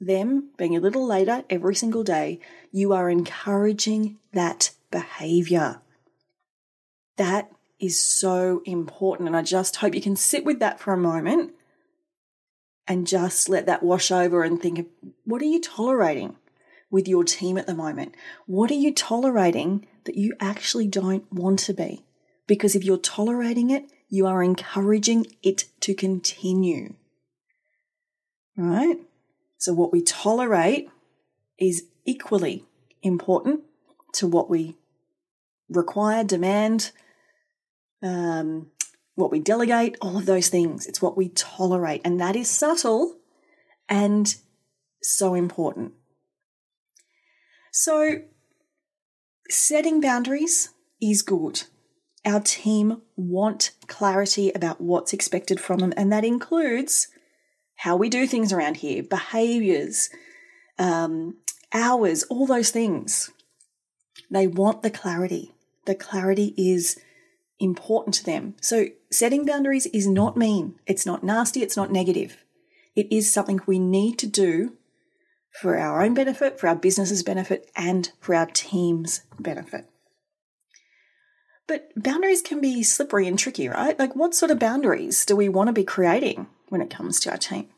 them 0.00 0.50
being 0.56 0.76
a 0.76 0.80
little 0.80 1.04
later 1.04 1.42
every 1.50 1.74
single 1.74 2.04
day, 2.04 2.38
you 2.70 2.92
are 2.92 3.10
encouraging 3.10 4.18
that 4.32 4.70
behavior. 4.90 5.80
That 7.16 7.50
is 7.80 8.00
so 8.00 8.62
important. 8.64 9.28
And 9.28 9.36
I 9.36 9.42
just 9.42 9.76
hope 9.76 9.94
you 9.94 10.00
can 10.00 10.16
sit 10.16 10.44
with 10.44 10.58
that 10.60 10.80
for 10.80 10.92
a 10.92 10.98
moment 10.98 11.52
and 12.86 13.06
just 13.06 13.48
let 13.48 13.66
that 13.66 13.82
wash 13.82 14.10
over 14.10 14.42
and 14.42 14.60
think 14.60 14.88
what 15.24 15.42
are 15.42 15.46
you 15.46 15.60
tolerating 15.60 16.36
with 16.90 17.06
your 17.06 17.24
team 17.24 17.58
at 17.58 17.66
the 17.66 17.74
moment? 17.74 18.14
What 18.46 18.70
are 18.70 18.74
you 18.74 18.92
tolerating 18.94 19.86
that 20.04 20.16
you 20.16 20.34
actually 20.40 20.88
don't 20.88 21.30
want 21.32 21.58
to 21.60 21.74
be? 21.74 22.04
Because 22.46 22.74
if 22.74 22.82
you're 22.82 22.96
tolerating 22.96 23.70
it, 23.70 23.84
you 24.08 24.26
are 24.26 24.42
encouraging 24.42 25.26
it 25.42 25.64
to 25.80 25.92
continue. 25.92 26.94
Right? 28.56 28.96
So, 29.58 29.74
what 29.74 29.92
we 29.92 30.02
tolerate 30.02 30.88
is 31.58 31.84
equally 32.06 32.64
important 33.02 33.60
to 34.14 34.26
what 34.26 34.48
we 34.48 34.76
require, 35.68 36.24
demand, 36.24 36.92
um, 38.02 38.70
what 39.14 39.30
we 39.30 39.40
delegate, 39.40 39.96
all 40.00 40.16
of 40.16 40.26
those 40.26 40.48
things. 40.48 40.86
It's 40.86 41.02
what 41.02 41.16
we 41.16 41.28
tolerate. 41.30 42.00
And 42.04 42.20
that 42.20 42.36
is 42.36 42.48
subtle 42.48 43.16
and 43.88 44.34
so 45.02 45.34
important. 45.34 45.92
So, 47.72 48.22
setting 49.48 50.00
boundaries 50.00 50.70
is 51.00 51.22
good. 51.22 51.62
our 52.24 52.40
team 52.40 53.00
want 53.16 53.70
clarity 53.86 54.50
about 54.52 54.80
what's 54.80 55.12
expected 55.12 55.60
from 55.60 55.78
them, 55.78 55.94
and 55.96 56.12
that 56.12 56.24
includes 56.24 57.08
how 57.76 57.96
we 57.96 58.08
do 58.08 58.26
things 58.26 58.52
around 58.52 58.78
here, 58.78 59.02
behaviors, 59.02 60.10
um, 60.78 61.36
hours, 61.72 62.24
all 62.24 62.46
those 62.46 62.70
things. 62.70 63.30
They 64.30 64.46
want 64.46 64.82
the 64.82 64.90
clarity. 64.90 65.52
The 65.86 65.94
clarity 65.94 66.54
is 66.56 67.00
important 67.58 68.14
to 68.14 68.24
them. 68.24 68.54
So, 68.60 68.86
setting 69.10 69.44
boundaries 69.44 69.86
is 69.86 70.06
not 70.06 70.36
mean, 70.36 70.78
it's 70.86 71.06
not 71.06 71.24
nasty, 71.24 71.62
it's 71.62 71.76
not 71.76 71.90
negative. 71.90 72.44
It 72.94 73.10
is 73.10 73.32
something 73.32 73.60
we 73.66 73.78
need 73.78 74.18
to 74.18 74.26
do 74.26 74.74
for 75.50 75.78
our 75.78 76.02
own 76.02 76.14
benefit, 76.14 76.60
for 76.60 76.68
our 76.68 76.76
business's 76.76 77.22
benefit, 77.22 77.70
and 77.74 78.10
for 78.20 78.34
our 78.34 78.46
team's 78.46 79.22
benefit. 79.38 79.88
But 81.66 81.90
boundaries 81.96 82.42
can 82.42 82.60
be 82.60 82.82
slippery 82.82 83.26
and 83.26 83.38
tricky, 83.38 83.68
right? 83.68 83.98
Like, 83.98 84.16
what 84.16 84.34
sort 84.34 84.50
of 84.50 84.58
boundaries 84.58 85.24
do 85.24 85.36
we 85.36 85.48
want 85.48 85.68
to 85.68 85.72
be 85.72 85.84
creating 85.84 86.46
when 86.68 86.80
it 86.80 86.90
comes 86.90 87.20
to 87.20 87.30
our 87.30 87.36
team? 87.36 87.68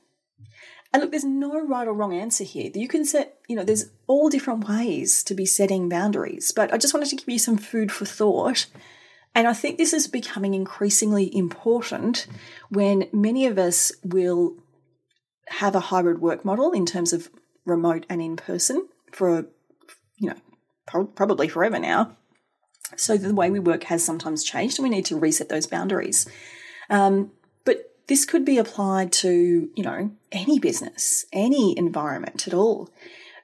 And 0.93 1.01
look, 1.01 1.13
there's 1.13 1.25
no 1.25 1.65
right 1.67 1.87
or 1.87 1.93
wrong 1.93 2.15
answer 2.15 2.43
here. 2.43 2.71
You 2.75 2.89
can 2.89 3.05
set, 3.05 3.39
you 3.49 3.55
know, 3.55 3.63
there's 3.63 3.91
all 4.09 4.29
different 4.29 4.69
ways 4.69 5.23
to 5.25 5.35
be 5.35 5.47
setting 5.47 5.89
boundaries, 5.89 6.51
but 6.51 6.73
I 6.73 6.79
just 6.79 6.93
wanted 6.93 7.11
to 7.11 7.17
give 7.17 7.29
you 7.29 7.39
some 7.39 7.59
food 7.59 7.93
for 7.93 8.05
thought. 8.05 8.67
And 9.35 9.47
I 9.47 9.53
think 9.53 9.79
this 9.79 9.93
is 9.93 10.09
becoming 10.09 10.55
increasingly 10.55 11.35
important 11.37 12.27
when 12.71 13.09
many 13.13 13.47
of 13.47 13.57
us 13.57 13.93
will 14.03 14.57
have 15.47 15.77
a 15.77 15.81
hybrid 15.81 16.21
work 16.21 16.45
model 16.45 16.73
in 16.73 16.87
terms 16.87 17.13
of 17.13 17.31
remote 17.65 18.07
and 18.09 18.21
in 18.21 18.37
person 18.37 18.89
for, 19.13 19.47
you 20.19 20.31
know, 20.31 20.37
pro- 20.89 21.07
probably 21.07 21.47
forever 21.47 21.79
now. 21.79 22.17
So 22.97 23.17
the 23.17 23.35
way 23.35 23.51
we 23.51 23.61
work 23.61 23.85
has 23.85 24.05
sometimes 24.05 24.43
changed 24.43 24.79
and 24.79 24.85
we 24.89 24.95
need 24.95 25.07
to 25.07 25.19
reset 25.19 25.49
those 25.49 25.67
boundaries. 25.67 26.29
Um, 26.89 27.31
this 28.11 28.25
could 28.25 28.45
be 28.45 28.59
applied 28.59 29.13
to, 29.13 29.71
you 29.77 29.85
know, 29.85 30.11
any 30.33 30.59
business, 30.59 31.27
any 31.33 31.79
environment 31.79 32.49
at 32.49 32.53
all. 32.53 32.91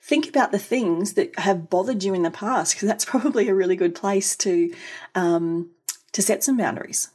Think 0.03 0.29
about 0.29 0.51
the 0.51 0.59
things 0.59 1.13
that 1.13 1.39
have 1.39 1.71
bothered 1.71 2.03
you 2.03 2.15
in 2.15 2.25
the 2.25 2.33
past, 2.33 2.75
because 2.75 2.89
that's 2.89 3.05
probably 3.15 3.49
a 3.49 3.55
really 3.55 3.77
good 3.77 3.95
place 3.95 4.35
to 4.39 4.75
um, 5.15 5.71
to 6.11 6.21
set 6.21 6.43
some 6.43 6.57
boundaries. 6.57 7.11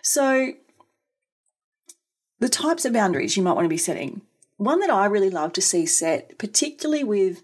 So, 0.00 0.52
the 2.38 2.48
types 2.48 2.84
of 2.84 2.92
boundaries 2.92 3.36
you 3.36 3.42
might 3.42 3.54
want 3.54 3.64
to 3.64 3.68
be 3.68 3.76
setting. 3.76 4.22
One 4.56 4.78
that 4.78 4.90
I 4.90 5.06
really 5.06 5.30
love 5.30 5.54
to 5.54 5.60
see 5.60 5.86
set, 5.86 6.38
particularly 6.38 7.02
with 7.02 7.42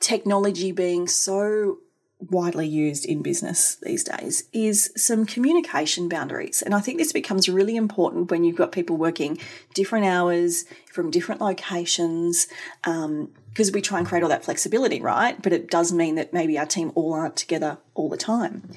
technology 0.00 0.72
being 0.72 1.06
so 1.06 1.78
widely 2.20 2.66
used 2.66 3.06
in 3.06 3.22
business 3.22 3.76
these 3.76 4.02
days 4.02 4.44
is 4.52 4.90
some 4.96 5.24
communication 5.24 6.08
boundaries. 6.08 6.62
And 6.62 6.74
I 6.74 6.80
think 6.80 6.98
this 6.98 7.12
becomes 7.12 7.48
really 7.48 7.76
important 7.76 8.30
when 8.30 8.42
you've 8.44 8.56
got 8.56 8.72
people 8.72 8.96
working 8.96 9.38
different 9.74 10.04
hours 10.04 10.64
from 10.92 11.10
different 11.10 11.40
locations, 11.40 12.48
because 12.82 13.68
um, 13.68 13.72
we 13.72 13.80
try 13.80 13.98
and 13.98 14.06
create 14.06 14.22
all 14.22 14.28
that 14.30 14.44
flexibility, 14.44 15.00
right? 15.00 15.40
But 15.40 15.52
it 15.52 15.70
does 15.70 15.92
mean 15.92 16.16
that 16.16 16.32
maybe 16.32 16.58
our 16.58 16.66
team 16.66 16.90
all 16.94 17.14
aren't 17.14 17.36
together 17.36 17.78
all 17.94 18.08
the 18.08 18.16
time. 18.16 18.68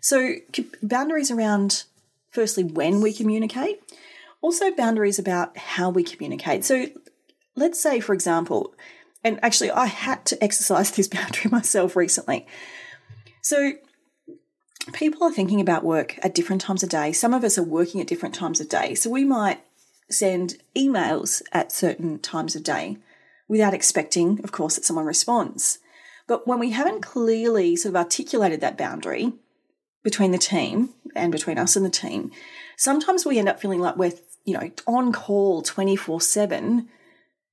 So, 0.00 0.36
boundaries 0.82 1.30
around 1.30 1.84
firstly 2.30 2.64
when 2.64 3.00
we 3.00 3.12
communicate, 3.12 3.80
also 4.40 4.70
boundaries 4.74 5.18
about 5.18 5.56
how 5.56 5.90
we 5.90 6.02
communicate. 6.02 6.64
So, 6.64 6.86
let's 7.56 7.80
say, 7.80 8.00
for 8.00 8.14
example, 8.14 8.74
and 9.22 9.40
actually, 9.42 9.70
I 9.70 9.86
had 9.86 10.24
to 10.26 10.42
exercise 10.44 10.92
this 10.92 11.08
boundary 11.08 11.50
myself 11.50 11.96
recently. 11.96 12.46
So, 13.48 13.74
people 14.92 15.22
are 15.22 15.30
thinking 15.30 15.60
about 15.60 15.84
work 15.84 16.18
at 16.20 16.34
different 16.34 16.60
times 16.60 16.82
of 16.82 16.88
day. 16.88 17.12
Some 17.12 17.32
of 17.32 17.44
us 17.44 17.56
are 17.56 17.62
working 17.62 18.00
at 18.00 18.08
different 18.08 18.34
times 18.34 18.58
of 18.58 18.68
day. 18.68 18.96
So, 18.96 19.08
we 19.08 19.24
might 19.24 19.60
send 20.10 20.56
emails 20.76 21.42
at 21.52 21.70
certain 21.70 22.18
times 22.18 22.56
of 22.56 22.64
day 22.64 22.96
without 23.46 23.72
expecting, 23.72 24.40
of 24.42 24.50
course, 24.50 24.74
that 24.74 24.84
someone 24.84 25.06
responds. 25.06 25.78
But 26.26 26.48
when 26.48 26.58
we 26.58 26.70
haven't 26.72 27.02
clearly 27.02 27.76
sort 27.76 27.90
of 27.90 27.96
articulated 27.96 28.60
that 28.62 28.76
boundary 28.76 29.32
between 30.02 30.32
the 30.32 30.38
team 30.38 30.88
and 31.14 31.30
between 31.30 31.56
us 31.56 31.76
and 31.76 31.86
the 31.86 31.88
team, 31.90 32.32
sometimes 32.76 33.24
we 33.24 33.38
end 33.38 33.48
up 33.48 33.60
feeling 33.60 33.78
like 33.78 33.96
we're, 33.96 34.14
you 34.44 34.54
know, 34.54 34.72
on 34.88 35.12
call 35.12 35.62
24 35.62 36.20
7 36.20 36.88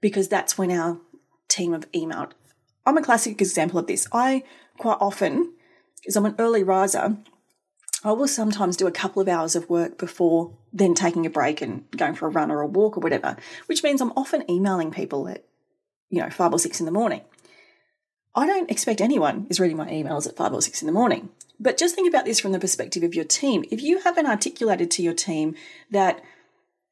because 0.02 0.28
that's 0.28 0.58
when 0.58 0.72
our 0.72 0.98
team 1.50 1.74
have 1.74 1.92
emailed. 1.92 2.32
I'm 2.84 2.98
a 2.98 3.04
classic 3.04 3.40
example 3.40 3.78
of 3.78 3.86
this. 3.86 4.08
I 4.12 4.42
quite 4.80 4.98
often 5.00 5.53
because 6.04 6.18
I'm 6.18 6.26
an 6.26 6.36
early 6.38 6.64
riser, 6.64 7.16
I 8.04 8.12
will 8.12 8.28
sometimes 8.28 8.76
do 8.76 8.88
a 8.88 8.92
couple 8.92 9.22
of 9.22 9.30
hours 9.30 9.56
of 9.56 9.70
work 9.70 9.98
before 9.98 10.54
then 10.74 10.94
taking 10.94 11.26
a 11.26 11.30
break 11.30 11.62
and 11.62 11.90
going 11.92 12.16
for 12.16 12.28
a 12.28 12.32
run 12.32 12.52
or 12.52 12.60
a 12.60 12.68
walk 12.68 12.98
or 12.98 13.00
whatever, 13.00 13.38
which 13.68 13.84
means 13.84 14.02
I'm 14.02 14.12
often 14.18 14.50
emailing 14.52 14.92
people 14.92 15.30
at, 15.30 15.46
you 16.10 16.22
know, 16.22 16.30
five 16.30 16.52
or 16.52 16.60
six 16.60 16.82
in 16.82 16.86
the 16.86 16.92
morning. 16.92 17.22
I 18.36 18.46
don't 18.46 18.70
expect 18.70 19.00
anyone 19.00 19.48
is 19.50 19.60
reading 19.60 19.78
my 19.78 19.90
emails 19.90 20.28
at 20.28 20.36
five 20.36 20.52
or 20.52 20.62
six 20.62 20.82
in 20.82 20.88
the 20.88 20.92
morning. 20.92 21.30
But 21.60 21.78
just 21.78 21.96
think 21.96 22.10
about 22.10 22.26
this 22.26 22.40
from 22.40 22.52
the 22.52 22.60
perspective 22.60 23.04
of 23.04 23.16
your 23.16 23.26
team. 23.26 23.64
If 23.72 23.82
you 23.82 24.00
haven't 24.00 24.26
articulated 24.26 24.92
to 24.92 25.04
your 25.04 25.14
team 25.14 25.56
that 25.92 26.22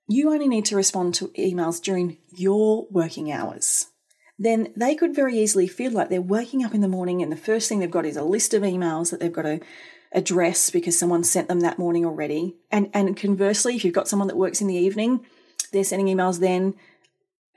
you 0.08 0.32
only 0.32 0.48
need 0.48 0.66
to 0.66 0.76
respond 0.76 1.16
to 1.16 1.30
emails 1.30 1.82
during 1.82 2.20
your 2.30 2.88
working 2.90 3.32
hours, 3.32 3.88
then 4.40 4.70
they 4.76 4.96
could 4.96 5.16
very 5.16 5.38
easily 5.38 5.68
feel 5.68 5.92
like 5.92 6.10
they're 6.10 6.22
waking 6.22 6.64
up 6.64 6.74
in 6.74 6.82
the 6.82 6.88
morning 6.88 7.22
and 7.22 7.32
the 7.32 7.38
first 7.38 7.70
thing 7.70 7.80
they've 7.80 7.92
got 7.92 8.06
is 8.06 8.18
a 8.18 8.24
list 8.24 8.54
of 8.54 8.64
emails 8.64 9.12
that 9.12 9.20
they've 9.20 9.32
got 9.32 9.44
to 9.44 9.60
address 10.12 10.70
because 10.70 10.98
someone 10.98 11.24
sent 11.24 11.48
them 11.48 11.62
that 11.62 11.80
morning 11.80 12.06
already. 12.06 12.56
And 12.72 12.90
and 12.94 13.16
conversely, 13.16 13.76
if 13.76 13.86
you've 13.86 13.94
got 13.94 14.08
someone 14.08 14.28
that 14.28 14.38
works 14.38 14.62
in 14.62 14.68
the 14.68 14.76
evening, 14.76 15.26
they're 15.72 15.84
sending 15.84 16.08
emails 16.08 16.40
then 16.40 16.76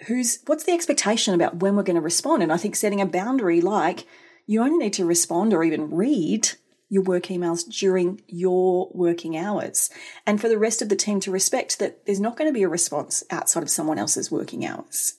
who's 0.06 0.40
what's 0.46 0.64
the 0.64 0.72
expectation 0.72 1.34
about 1.34 1.56
when 1.56 1.76
we're 1.76 1.82
going 1.82 1.96
to 1.96 2.02
respond? 2.02 2.42
And 2.42 2.52
I 2.52 2.56
think 2.56 2.76
setting 2.76 3.00
a 3.00 3.06
boundary 3.06 3.60
like 3.60 4.06
you 4.46 4.62
only 4.62 4.78
need 4.78 4.92
to 4.94 5.04
respond 5.04 5.52
or 5.52 5.64
even 5.64 5.90
read 5.90 6.50
your 6.90 7.02
work 7.02 7.24
emails 7.24 7.68
during 7.68 8.20
your 8.28 8.90
working 8.92 9.36
hours. 9.36 9.90
And 10.26 10.40
for 10.40 10.48
the 10.48 10.58
rest 10.58 10.82
of 10.82 10.88
the 10.88 10.96
team 10.96 11.18
to 11.20 11.30
respect 11.30 11.78
that 11.78 12.04
there's 12.06 12.20
not 12.20 12.36
going 12.36 12.48
to 12.48 12.54
be 12.54 12.62
a 12.62 12.68
response 12.68 13.24
outside 13.30 13.62
of 13.62 13.70
someone 13.70 13.98
else's 13.98 14.30
working 14.30 14.66
hours. 14.66 15.14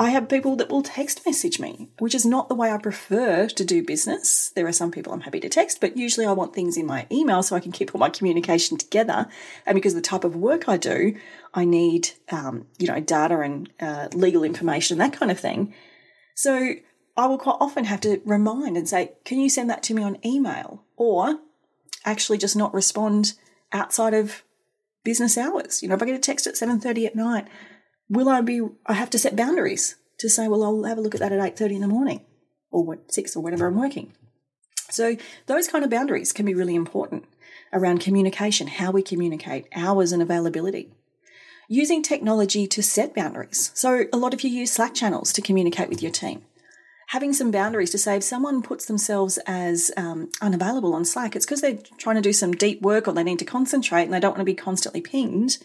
I 0.00 0.08
have 0.08 0.30
people 0.30 0.56
that 0.56 0.70
will 0.70 0.82
text 0.82 1.26
message 1.26 1.60
me, 1.60 1.90
which 1.98 2.14
is 2.14 2.24
not 2.24 2.48
the 2.48 2.54
way 2.54 2.72
I 2.72 2.78
prefer 2.78 3.46
to 3.48 3.64
do 3.66 3.84
business. 3.84 4.50
There 4.56 4.66
are 4.66 4.72
some 4.72 4.90
people 4.90 5.12
I'm 5.12 5.20
happy 5.20 5.40
to 5.40 5.50
text, 5.50 5.78
but 5.78 5.94
usually 5.94 6.24
I 6.24 6.32
want 6.32 6.54
things 6.54 6.78
in 6.78 6.86
my 6.86 7.06
email 7.12 7.42
so 7.42 7.54
I 7.54 7.60
can 7.60 7.70
keep 7.70 7.94
all 7.94 7.98
my 7.98 8.08
communication 8.08 8.78
together. 8.78 9.28
And 9.66 9.74
because 9.74 9.92
of 9.92 9.96
the 10.02 10.08
type 10.08 10.24
of 10.24 10.34
work 10.34 10.70
I 10.70 10.78
do, 10.78 11.16
I 11.52 11.66
need, 11.66 12.12
um, 12.30 12.66
you 12.78 12.86
know, 12.86 12.98
data 12.98 13.40
and 13.40 13.70
uh, 13.78 14.08
legal 14.14 14.42
information, 14.42 14.96
that 14.96 15.12
kind 15.12 15.30
of 15.30 15.38
thing. 15.38 15.74
So 16.34 16.76
I 17.18 17.26
will 17.26 17.36
quite 17.36 17.58
often 17.60 17.84
have 17.84 18.00
to 18.00 18.22
remind 18.24 18.78
and 18.78 18.88
say, 18.88 19.12
can 19.26 19.38
you 19.38 19.50
send 19.50 19.68
that 19.68 19.82
to 19.82 19.94
me 19.94 20.02
on 20.02 20.16
email? 20.24 20.82
Or 20.96 21.40
actually 22.06 22.38
just 22.38 22.56
not 22.56 22.72
respond 22.72 23.34
outside 23.70 24.14
of 24.14 24.44
business 25.04 25.36
hours. 25.36 25.82
You 25.82 25.90
know, 25.90 25.94
if 25.94 26.02
I 26.02 26.06
get 26.06 26.14
a 26.14 26.18
text 26.18 26.46
at 26.46 26.54
7.30 26.54 27.04
at 27.04 27.14
night, 27.14 27.48
will 28.10 28.28
I 28.28 28.42
be, 28.42 28.60
I 28.86 28.94
have 28.94 29.10
to 29.10 29.18
set 29.18 29.36
boundaries 29.36 29.96
to 30.18 30.28
say, 30.28 30.48
well, 30.48 30.62
I'll 30.62 30.84
have 30.84 30.98
a 30.98 31.00
look 31.00 31.14
at 31.14 31.20
that 31.20 31.32
at 31.32 31.56
8.30 31.56 31.76
in 31.76 31.80
the 31.80 31.88
morning 31.88 32.20
or 32.70 32.84
what, 32.84 33.12
6 33.12 33.36
or 33.36 33.42
whatever 33.42 33.66
I'm 33.66 33.80
working. 33.80 34.12
So 34.90 35.16
those 35.46 35.68
kind 35.68 35.84
of 35.84 35.90
boundaries 35.90 36.32
can 36.32 36.44
be 36.44 36.54
really 36.54 36.74
important 36.74 37.24
around 37.72 38.00
communication, 38.00 38.66
how 38.66 38.90
we 38.90 39.02
communicate, 39.02 39.66
hours 39.74 40.12
and 40.12 40.20
availability. 40.20 40.90
Using 41.68 42.02
technology 42.02 42.66
to 42.66 42.82
set 42.82 43.14
boundaries. 43.14 43.70
So 43.74 44.06
a 44.12 44.16
lot 44.16 44.34
of 44.34 44.42
you 44.42 44.50
use 44.50 44.72
Slack 44.72 44.92
channels 44.92 45.32
to 45.34 45.40
communicate 45.40 45.88
with 45.88 46.02
your 46.02 46.10
team. 46.10 46.42
Having 47.10 47.32
some 47.34 47.52
boundaries 47.52 47.90
to 47.90 47.98
say 47.98 48.16
if 48.16 48.24
someone 48.24 48.62
puts 48.62 48.86
themselves 48.86 49.38
as 49.46 49.92
um, 49.96 50.30
unavailable 50.40 50.94
on 50.94 51.04
Slack, 51.04 51.36
it's 51.36 51.46
because 51.46 51.60
they're 51.60 51.78
trying 51.98 52.16
to 52.16 52.22
do 52.22 52.32
some 52.32 52.52
deep 52.52 52.82
work 52.82 53.06
or 53.06 53.12
they 53.12 53.22
need 53.22 53.38
to 53.38 53.44
concentrate 53.44 54.04
and 54.04 54.12
they 54.12 54.20
don't 54.20 54.32
want 54.32 54.40
to 54.40 54.44
be 54.44 54.54
constantly 54.54 55.00
pinged 55.00 55.58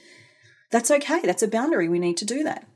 that's 0.72 0.92
okay. 0.92 1.22
That's 1.24 1.44
a 1.44 1.48
boundary. 1.48 1.88
We 1.88 2.00
need 2.00 2.18
to 2.18 2.26
do 2.26 2.44
that. 2.44 2.68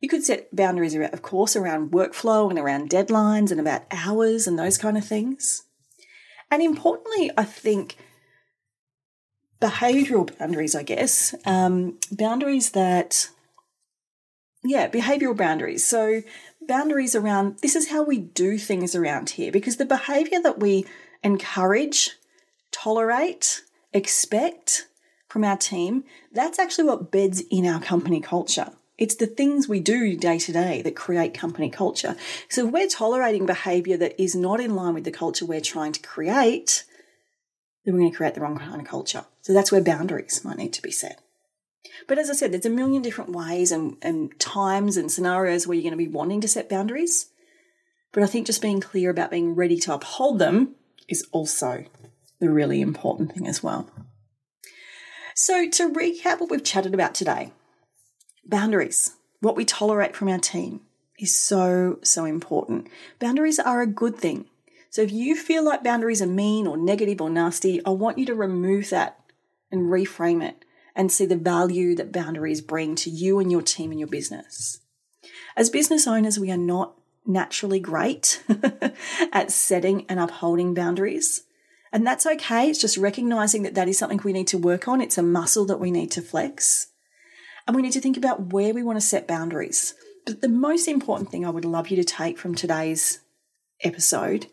You 0.00 0.08
could 0.08 0.24
set 0.24 0.54
boundaries, 0.54 0.94
of 0.94 1.22
course, 1.22 1.56
around 1.56 1.90
workflow 1.90 2.50
and 2.50 2.58
around 2.58 2.90
deadlines 2.90 3.50
and 3.50 3.58
about 3.60 3.82
hours 3.90 4.46
and 4.46 4.58
those 4.58 4.78
kind 4.78 4.96
of 4.96 5.04
things. 5.04 5.64
And 6.50 6.62
importantly, 6.62 7.30
I 7.36 7.44
think 7.44 7.96
behavioral 9.60 10.36
boundaries, 10.38 10.74
I 10.74 10.82
guess, 10.82 11.34
um, 11.44 11.98
boundaries 12.12 12.70
that, 12.70 13.28
yeah, 14.64 14.88
behavioral 14.88 15.36
boundaries. 15.36 15.84
So, 15.84 16.22
boundaries 16.60 17.14
around 17.14 17.58
this 17.62 17.74
is 17.74 17.90
how 17.90 18.02
we 18.02 18.18
do 18.18 18.58
things 18.58 18.94
around 18.94 19.30
here 19.30 19.50
because 19.50 19.76
the 19.76 19.86
behavior 19.86 20.40
that 20.42 20.60
we 20.60 20.86
encourage, 21.22 22.12
tolerate, 22.70 23.62
expect, 23.92 24.87
from 25.28 25.44
our 25.44 25.56
team, 25.56 26.04
that's 26.32 26.58
actually 26.58 26.84
what 26.84 27.10
beds 27.10 27.42
in 27.50 27.66
our 27.66 27.80
company 27.80 28.20
culture. 28.20 28.72
It's 28.96 29.14
the 29.14 29.26
things 29.26 29.68
we 29.68 29.78
do 29.78 30.16
day 30.16 30.38
to 30.40 30.52
day 30.52 30.82
that 30.82 30.96
create 30.96 31.32
company 31.32 31.70
culture. 31.70 32.16
So 32.48 32.66
if 32.66 32.72
we're 32.72 32.88
tolerating 32.88 33.46
behavior 33.46 33.96
that 33.98 34.20
is 34.20 34.34
not 34.34 34.60
in 34.60 34.74
line 34.74 34.94
with 34.94 35.04
the 35.04 35.12
culture 35.12 35.46
we're 35.46 35.60
trying 35.60 35.92
to 35.92 36.00
create, 36.00 36.84
then 37.84 37.94
we're 37.94 38.00
going 38.00 38.10
to 38.10 38.16
create 38.16 38.34
the 38.34 38.40
wrong 38.40 38.58
kind 38.58 38.80
of 38.80 38.88
culture. 38.88 39.24
So 39.42 39.52
that's 39.52 39.70
where 39.70 39.80
boundaries 39.80 40.44
might 40.44 40.58
need 40.58 40.72
to 40.72 40.82
be 40.82 40.90
set. 40.90 41.20
But 42.08 42.18
as 42.18 42.28
I 42.28 42.32
said, 42.32 42.52
there's 42.52 42.66
a 42.66 42.70
million 42.70 43.02
different 43.02 43.30
ways 43.30 43.70
and, 43.70 43.96
and 44.02 44.38
times 44.40 44.96
and 44.96 45.12
scenarios 45.12 45.66
where 45.66 45.76
you're 45.76 45.82
going 45.82 45.92
to 45.92 45.96
be 45.96 46.08
wanting 46.08 46.40
to 46.40 46.48
set 46.48 46.68
boundaries. 46.68 47.30
But 48.12 48.22
I 48.22 48.26
think 48.26 48.46
just 48.46 48.62
being 48.62 48.80
clear 48.80 49.10
about 49.10 49.30
being 49.30 49.54
ready 49.54 49.78
to 49.80 49.94
uphold 49.94 50.38
them 50.38 50.74
is 51.08 51.26
also 51.30 51.84
the 52.40 52.50
really 52.50 52.80
important 52.80 53.32
thing 53.32 53.46
as 53.46 53.62
well. 53.62 53.88
So, 55.40 55.68
to 55.68 55.88
recap 55.88 56.40
what 56.40 56.50
we've 56.50 56.64
chatted 56.64 56.94
about 56.94 57.14
today, 57.14 57.52
boundaries, 58.44 59.12
what 59.38 59.54
we 59.54 59.64
tolerate 59.64 60.16
from 60.16 60.28
our 60.28 60.40
team, 60.40 60.80
is 61.16 61.36
so, 61.36 62.00
so 62.02 62.24
important. 62.24 62.88
Boundaries 63.20 63.60
are 63.60 63.80
a 63.80 63.86
good 63.86 64.16
thing. 64.16 64.46
So, 64.90 65.00
if 65.00 65.12
you 65.12 65.36
feel 65.36 65.64
like 65.64 65.84
boundaries 65.84 66.20
are 66.20 66.26
mean 66.26 66.66
or 66.66 66.76
negative 66.76 67.20
or 67.20 67.30
nasty, 67.30 67.80
I 67.86 67.90
want 67.90 68.18
you 68.18 68.26
to 68.26 68.34
remove 68.34 68.90
that 68.90 69.20
and 69.70 69.82
reframe 69.82 70.42
it 70.42 70.64
and 70.96 71.12
see 71.12 71.24
the 71.24 71.36
value 71.36 71.94
that 71.94 72.10
boundaries 72.10 72.60
bring 72.60 72.96
to 72.96 73.08
you 73.08 73.38
and 73.38 73.52
your 73.52 73.62
team 73.62 73.92
and 73.92 74.00
your 74.00 74.08
business. 74.08 74.80
As 75.56 75.70
business 75.70 76.08
owners, 76.08 76.40
we 76.40 76.50
are 76.50 76.56
not 76.56 76.94
naturally 77.24 77.78
great 77.78 78.42
at 79.32 79.52
setting 79.52 80.04
and 80.08 80.18
upholding 80.18 80.74
boundaries. 80.74 81.44
And 81.92 82.06
that's 82.06 82.26
okay. 82.26 82.68
It's 82.68 82.80
just 82.80 82.96
recognizing 82.96 83.62
that 83.62 83.74
that 83.74 83.88
is 83.88 83.98
something 83.98 84.20
we 84.22 84.32
need 84.32 84.48
to 84.48 84.58
work 84.58 84.88
on. 84.88 85.00
It's 85.00 85.18
a 85.18 85.22
muscle 85.22 85.64
that 85.66 85.80
we 85.80 85.90
need 85.90 86.10
to 86.12 86.22
flex. 86.22 86.88
And 87.66 87.74
we 87.74 87.82
need 87.82 87.92
to 87.92 88.00
think 88.00 88.16
about 88.16 88.52
where 88.52 88.74
we 88.74 88.82
want 88.82 88.96
to 88.98 89.06
set 89.06 89.26
boundaries. 89.26 89.94
But 90.26 90.40
the 90.40 90.48
most 90.48 90.88
important 90.88 91.30
thing 91.30 91.46
I 91.46 91.50
would 91.50 91.64
love 91.64 91.88
you 91.88 91.96
to 91.96 92.04
take 92.04 92.38
from 92.38 92.54
today's 92.54 93.20
episode 93.82 94.46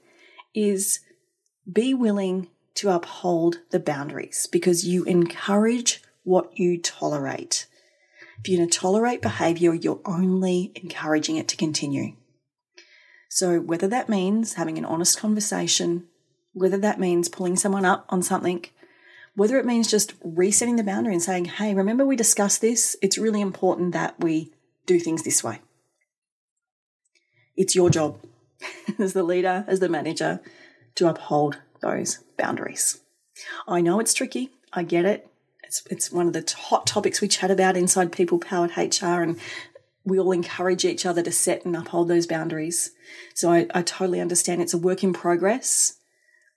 is 0.54 1.00
be 1.72 1.94
willing 1.94 2.48
to 2.76 2.90
uphold 2.90 3.58
the 3.72 3.80
boundaries 3.80 4.48
because 4.52 4.86
you 4.86 5.04
encourage 5.06 6.02
what 6.24 6.58
you 6.58 6.80
tolerate. 6.80 7.68
If 8.40 8.50
you're 8.50 8.60
going 8.60 8.70
to 8.70 8.78
tolerate 8.78 9.22
behavior, 9.22 9.74
you're 9.74 10.02
only 10.06 10.72
encouraging 10.76 11.38
it 11.38 11.48
to 11.50 11.58
continue. 11.58 12.16
So, 13.30 13.60
whether 13.60 13.88
that 13.88 14.10
means 14.10 14.54
having 14.54 14.78
an 14.78 14.86
honest 14.86 15.20
conversation, 15.20 16.08
whether 16.56 16.78
that 16.78 17.00
means 17.00 17.30
pulling 17.30 17.58
someone 17.58 17.86
up 17.86 18.06
on 18.10 18.24
something, 18.24 18.66
whether 19.36 19.60
it 19.60 19.66
means 19.66 19.92
just 19.92 20.14
resetting 20.24 20.78
the 20.78 20.84
boundary 20.84 21.14
and 21.14 21.22
saying, 21.22 21.46
hey, 21.46 21.76
remember 21.76 22.06
we 22.06 22.16
discussed 22.16 22.62
this? 22.62 22.96
It's 23.02 23.18
really 23.18 23.42
important 23.42 23.92
that 23.92 24.16
we 24.20 24.54
do 24.86 24.98
things 24.98 25.24
this 25.24 25.44
way. 25.44 25.60
It's 27.58 27.76
your 27.76 27.90
job 27.90 28.20
as 29.00 29.12
the 29.12 29.24
leader, 29.24 29.66
as 29.68 29.82
the 29.82 29.90
manager, 29.90 30.40
to 30.96 31.10
uphold 31.10 31.60
those 31.82 32.20
boundaries. 32.38 33.02
I 33.68 33.82
know 33.82 34.00
it's 34.00 34.14
tricky. 34.14 34.52
I 34.72 34.84
get 34.84 35.04
it. 35.04 35.28
It's, 35.64 35.84
it's 35.90 36.12
one 36.12 36.28
of 36.28 36.34
the 36.34 36.54
hot 36.58 36.88
topics 36.88 37.20
we 37.20 37.28
chat 37.28 37.52
about 37.52 37.76
inside 37.76 38.14
People 38.14 38.40
Powered 38.40 38.78
HR, 38.78 39.22
and 39.22 39.38
we 40.06 40.18
all 40.18 40.32
encourage 40.32 40.86
each 40.86 41.06
other 41.06 41.22
to 41.22 41.32
set 41.32 41.66
and 41.66 41.76
uphold 41.76 42.08
those 42.08 42.28
boundaries. 42.28 42.92
So 43.34 43.52
I, 43.52 43.68
I 43.74 43.82
totally 43.82 44.22
understand 44.22 44.62
it's 44.62 44.74
a 44.74 44.78
work 44.78 45.04
in 45.04 45.12
progress, 45.12 45.96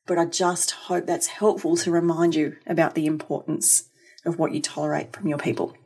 but 0.09 0.19
I 0.19 0.25
just 0.25 0.73
hope 0.73 1.07
that's 1.07 1.29
helpful 1.29 1.77
to 1.77 1.91
remind 1.93 2.35
you 2.35 2.57
about 2.67 2.97
the 2.97 3.07
importance 3.07 3.89
of 4.25 4.39
what 4.39 4.53
you 4.53 4.61
tolerate 4.61 5.13
from 5.13 5.29
your 5.29 5.39
people. 5.39 5.77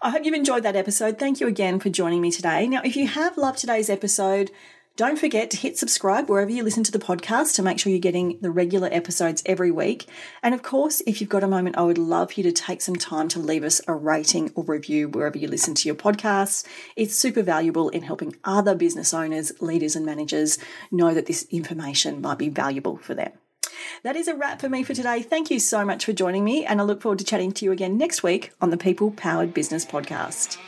I 0.00 0.10
hope 0.10 0.24
you've 0.24 0.34
enjoyed 0.34 0.62
that 0.62 0.76
episode. 0.76 1.18
Thank 1.18 1.40
you 1.40 1.46
again 1.46 1.78
for 1.78 1.90
joining 1.90 2.22
me 2.22 2.30
today. 2.30 2.66
Now, 2.66 2.80
if 2.82 2.96
you 2.96 3.06
have 3.08 3.36
loved 3.36 3.58
today's 3.58 3.90
episode, 3.90 4.50
don't 5.00 5.18
forget 5.18 5.50
to 5.50 5.56
hit 5.56 5.78
subscribe 5.78 6.28
wherever 6.28 6.50
you 6.50 6.62
listen 6.62 6.84
to 6.84 6.92
the 6.92 6.98
podcast 6.98 7.54
to 7.54 7.62
make 7.62 7.78
sure 7.78 7.90
you're 7.90 7.98
getting 7.98 8.38
the 8.42 8.50
regular 8.50 8.86
episodes 8.92 9.42
every 9.46 9.70
week. 9.70 10.04
And 10.42 10.54
of 10.54 10.62
course, 10.62 11.00
if 11.06 11.22
you've 11.22 11.30
got 11.30 11.42
a 11.42 11.48
moment, 11.48 11.78
I 11.78 11.84
would 11.84 11.96
love 11.96 12.34
you 12.34 12.42
to 12.42 12.52
take 12.52 12.82
some 12.82 12.96
time 12.96 13.26
to 13.28 13.38
leave 13.38 13.64
us 13.64 13.80
a 13.88 13.94
rating 13.94 14.52
or 14.54 14.62
review 14.62 15.08
wherever 15.08 15.38
you 15.38 15.48
listen 15.48 15.74
to 15.76 15.88
your 15.88 15.94
podcasts. 15.94 16.66
It's 16.96 17.16
super 17.16 17.40
valuable 17.40 17.88
in 17.88 18.02
helping 18.02 18.36
other 18.44 18.74
business 18.74 19.14
owners, 19.14 19.52
leaders, 19.62 19.96
and 19.96 20.04
managers 20.04 20.58
know 20.90 21.14
that 21.14 21.24
this 21.24 21.46
information 21.50 22.20
might 22.20 22.36
be 22.36 22.50
valuable 22.50 22.98
for 22.98 23.14
them. 23.14 23.32
That 24.02 24.16
is 24.16 24.28
a 24.28 24.36
wrap 24.36 24.60
for 24.60 24.68
me 24.68 24.82
for 24.82 24.92
today. 24.92 25.22
Thank 25.22 25.50
you 25.50 25.60
so 25.60 25.82
much 25.82 26.04
for 26.04 26.12
joining 26.12 26.44
me, 26.44 26.66
and 26.66 26.78
I 26.78 26.84
look 26.84 27.00
forward 27.00 27.20
to 27.20 27.24
chatting 27.24 27.52
to 27.52 27.64
you 27.64 27.72
again 27.72 27.96
next 27.96 28.22
week 28.22 28.52
on 28.60 28.68
the 28.68 28.76
People 28.76 29.12
Powered 29.12 29.54
Business 29.54 29.86
Podcast. 29.86 30.58